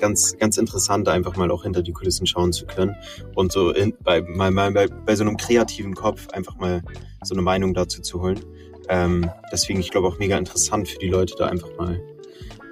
ganz, 0.00 0.36
ganz 0.38 0.58
interessant, 0.58 1.08
einfach 1.08 1.36
mal 1.36 1.50
auch 1.50 1.62
hinter 1.62 1.82
die 1.82 1.92
Kulissen 1.92 2.26
schauen 2.26 2.52
zu 2.52 2.66
können 2.66 2.94
und 3.34 3.52
so 3.52 3.70
in, 3.70 3.94
bei, 4.02 4.22
mal, 4.22 4.50
mal, 4.50 4.72
bei, 4.72 4.88
bei 4.88 5.16
so 5.16 5.24
einem 5.24 5.36
kreativen 5.36 5.94
Kopf 5.94 6.28
einfach 6.30 6.56
mal 6.56 6.82
so 7.22 7.34
eine 7.34 7.42
Meinung 7.42 7.74
dazu 7.74 8.02
zu 8.02 8.22
holen. 8.22 8.40
Ähm, 8.88 9.30
deswegen, 9.50 9.80
ich 9.80 9.90
glaube 9.90 10.06
auch 10.08 10.18
mega 10.18 10.38
interessant 10.38 10.88
für 10.88 10.98
die 10.98 11.08
Leute, 11.08 11.34
da 11.38 11.46
einfach 11.46 11.76
mal 11.76 12.00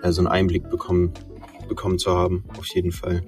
äh, 0.02 0.12
so 0.12 0.20
einen 0.20 0.28
Einblick 0.28 0.70
bekommen, 0.70 1.12
bekommen 1.68 1.98
zu 1.98 2.12
haben, 2.12 2.44
auf 2.58 2.66
jeden 2.74 2.92
Fall. 2.92 3.22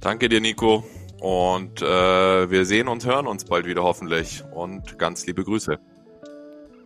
Danke 0.00 0.28
dir, 0.28 0.40
Nico. 0.40 0.84
Und 1.24 1.80
äh, 1.80 2.50
wir 2.50 2.66
sehen 2.66 2.86
und 2.86 3.06
hören 3.06 3.26
uns 3.26 3.46
bald 3.46 3.64
wieder 3.64 3.82
hoffentlich. 3.82 4.44
Und 4.52 4.98
ganz 4.98 5.24
liebe 5.24 5.42
Grüße. 5.42 5.78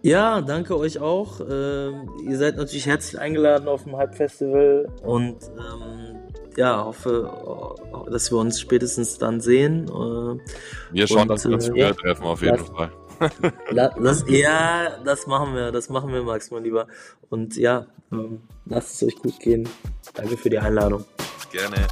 Ja, 0.03 0.41
danke 0.43 0.79
euch 0.79 1.01
auch. 1.01 1.41
Ähm, 1.41 2.09
ihr 2.25 2.39
seid 2.39 2.57
natürlich 2.57 2.87
herzlich 2.87 3.21
eingeladen 3.21 3.67
auf 3.67 3.83
dem 3.83 3.97
Hype-Festival 3.97 4.93
und 5.03 5.39
ähm, 5.59 6.19
ja, 6.57 6.85
hoffe, 6.85 7.33
äh, 8.07 8.11
dass 8.13 8.31
wir 8.31 8.39
uns 8.39 8.61
spätestens 8.61 9.19
dann 9.19 9.41
sehen. 9.41 9.89
Äh, 9.89 10.39
wir 10.93 11.09
schauen, 11.09 11.23
und, 11.23 11.29
dass 11.31 11.45
wir 11.45 11.55
uns 11.55 11.67
früher 11.67 11.89
äh, 11.89 11.95
treffen, 11.95 12.23
auf 12.23 12.41
jeden 12.41 12.59
das, 12.59 12.69
Fall. 12.69 12.93
das, 14.01 14.25
ja, 14.29 15.01
das 15.05 15.27
machen 15.27 15.57
wir, 15.57 15.73
das 15.73 15.89
machen 15.89 16.13
wir, 16.13 16.23
Max, 16.23 16.53
mein 16.53 16.63
Lieber. 16.63 16.87
Und 17.29 17.57
ja, 17.57 17.87
ähm, 18.13 18.43
lasst 18.67 19.03
es 19.03 19.09
euch 19.09 19.17
gut 19.17 19.41
gehen. 19.41 19.69
Danke 20.15 20.37
für 20.37 20.49
die 20.49 20.61
Einladung. 20.61 21.05
Gerne. 21.51 21.89